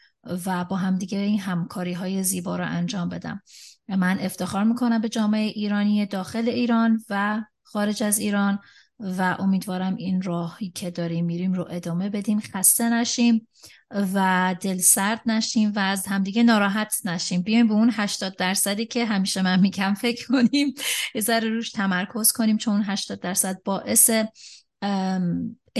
[0.46, 3.42] و با هم دیگه این همکاری های زیبا رو انجام بدم.
[3.88, 8.60] من افتخار می‌کنم به جامعه ایرانی داخل ایران و خارج از ایران
[9.00, 12.40] و امیدوارم این راهی که داریم میریم رو ادامه بدیم.
[12.40, 13.48] خسته نشیم
[13.92, 17.42] و دل سرد نشیم و از همدیگه ناراحت نشیم.
[17.42, 20.74] بیایم به اون 80 درصدی که همیشه من میگم فکر کنیم.
[21.16, 24.12] یه ذره روش تمرکز کنیم چون 80 درصد باعث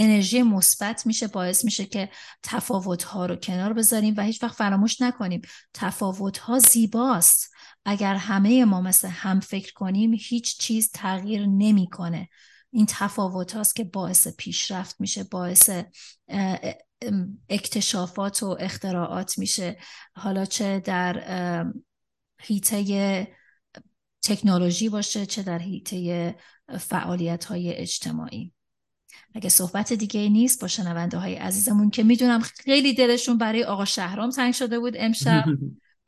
[0.00, 2.08] انرژی مثبت میشه باعث میشه که
[2.42, 5.42] تفاوت ها رو کنار بذاریم و هیچ وقت فراموش نکنیم.
[5.74, 7.50] تفاوت ها زیباست.
[7.84, 12.28] اگر همه ما مثل هم فکر کنیم هیچ چیز تغییر نمی‌کنه.
[12.70, 15.70] این تفاوت هاست که باعث پیشرفت میشه باعث
[17.48, 19.78] اکتشافات و اختراعات میشه.
[20.14, 21.64] حالا چه در
[22.42, 23.28] هیته
[24.22, 26.36] تکنولوژی باشه چه در هیته
[26.78, 28.52] فعالیت های اجتماعی.
[29.38, 34.30] اگه صحبت دیگه نیست با شنونده های عزیزمون که می‌دونم خیلی دلشون برای آقا شهرام
[34.30, 35.44] تنگ شده بود امشب.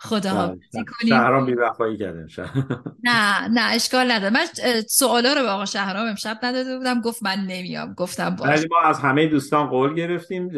[0.03, 0.85] خدا بله.
[1.09, 2.27] شهرام بی وفایی کرده
[3.05, 4.35] نه نه اشکال نداره.
[4.35, 4.45] من
[4.89, 8.99] سوالا رو به آقا شهرام امشب نداده بودم گفت من نمیام گفتم باش ما از
[8.99, 10.49] همه دوستان قول گرفتیم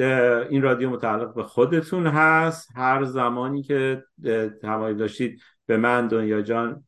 [0.51, 2.69] این رادیو متعلق به خودتون هست.
[2.77, 4.05] هر زمانی که
[4.63, 6.85] تمایل داشتید به من دنیا جان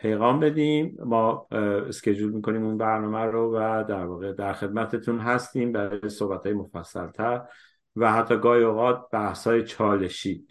[0.00, 0.96] پیغام بدیم.
[1.04, 1.46] ما
[1.88, 7.42] اسکجول می‌کنیم اون برنامه رو و در واقع در خدمتتون هستیم برای صحبت های مفصلتر
[7.96, 10.46] و حتی گاهی اوقات بحث های چالشی.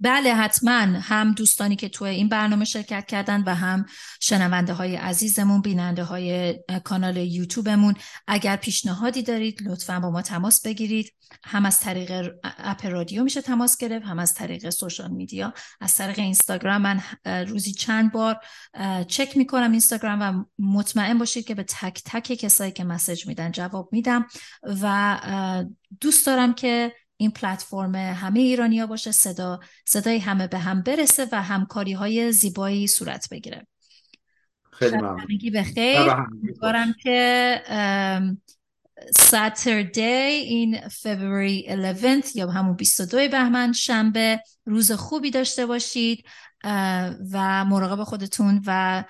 [0.00, 1.00] بله حتما.
[1.00, 3.86] هم دوستانی که توی این برنامه شرکت کردن و هم
[4.20, 7.94] شنونده های عزیزمون بیننده های کانال یوتیوبمون.
[8.26, 11.12] اگر پیشنهادی دارید لطفا با ما تماس بگیرید.
[11.44, 15.54] هم از طریق اپ رادیو میشه تماس گرفت هم از طریق سوشال میدیا.
[15.80, 17.00] از طریق اینستاگرام من
[17.46, 18.40] روزی چند بار
[19.08, 23.88] چک می‌کنم اینستاگرام و مطمئن باشید که به تک تک کسایی که مسج میدن جواب
[23.92, 24.26] میدم.
[24.82, 25.20] و
[26.00, 31.42] دوست دارم که این پلتفرم همه ایرانیا باشه صدا صدای همه به هم برسه و
[31.42, 33.66] همکاری های زیبایی صورت بگیره.
[34.72, 35.38] خیلی ممنون.
[35.52, 36.10] به خیر.
[36.10, 37.62] امیدوارم که
[39.16, 46.24] ساتردی این فبروری 11 یا همون 22 بهمن شنبه روز خوبی داشته باشید
[47.32, 49.04] و مراقب خودتون و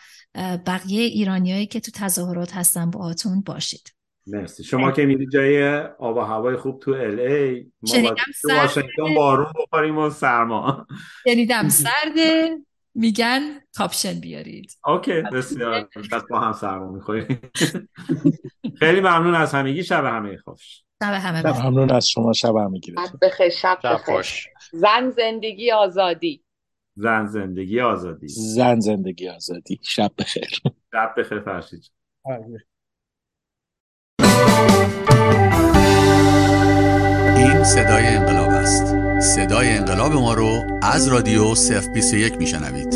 [0.67, 3.96] بقیه ایرانیایی که تو تظاهرات هستن باهاتون باشید.
[4.27, 4.65] مرسی.
[4.65, 9.53] شما که میری جای آب و هوای خوب تو ال ای ما تو واشنگتن بارون
[9.63, 10.87] بخوریم و سرما.
[11.25, 12.59] شنیدم سرده.
[12.95, 13.41] میگن
[13.77, 14.79] کاپشن بیارید.
[14.87, 15.89] okay بسیار.
[16.13, 17.41] پس با هم سرما می‌خوریم.
[18.79, 19.85] خیلی ممنون از همگی.
[19.85, 20.83] شب همه خوش.
[21.03, 22.33] شب همه ممنون از شما.
[22.33, 24.49] شب همگی بخیر شب بخیر.
[24.73, 26.43] زن زندگی آزادی.
[26.97, 28.29] زن زندگی آزادی.
[28.29, 29.81] زن زندگی آزادی.
[29.83, 30.49] شب بخیر.
[30.93, 31.91] شب بخیر فرشید
[37.37, 38.85] این صدای انقلاب است.
[39.21, 42.95] صدای انقلاب ما رو از رادیو صف 21 میشنوید.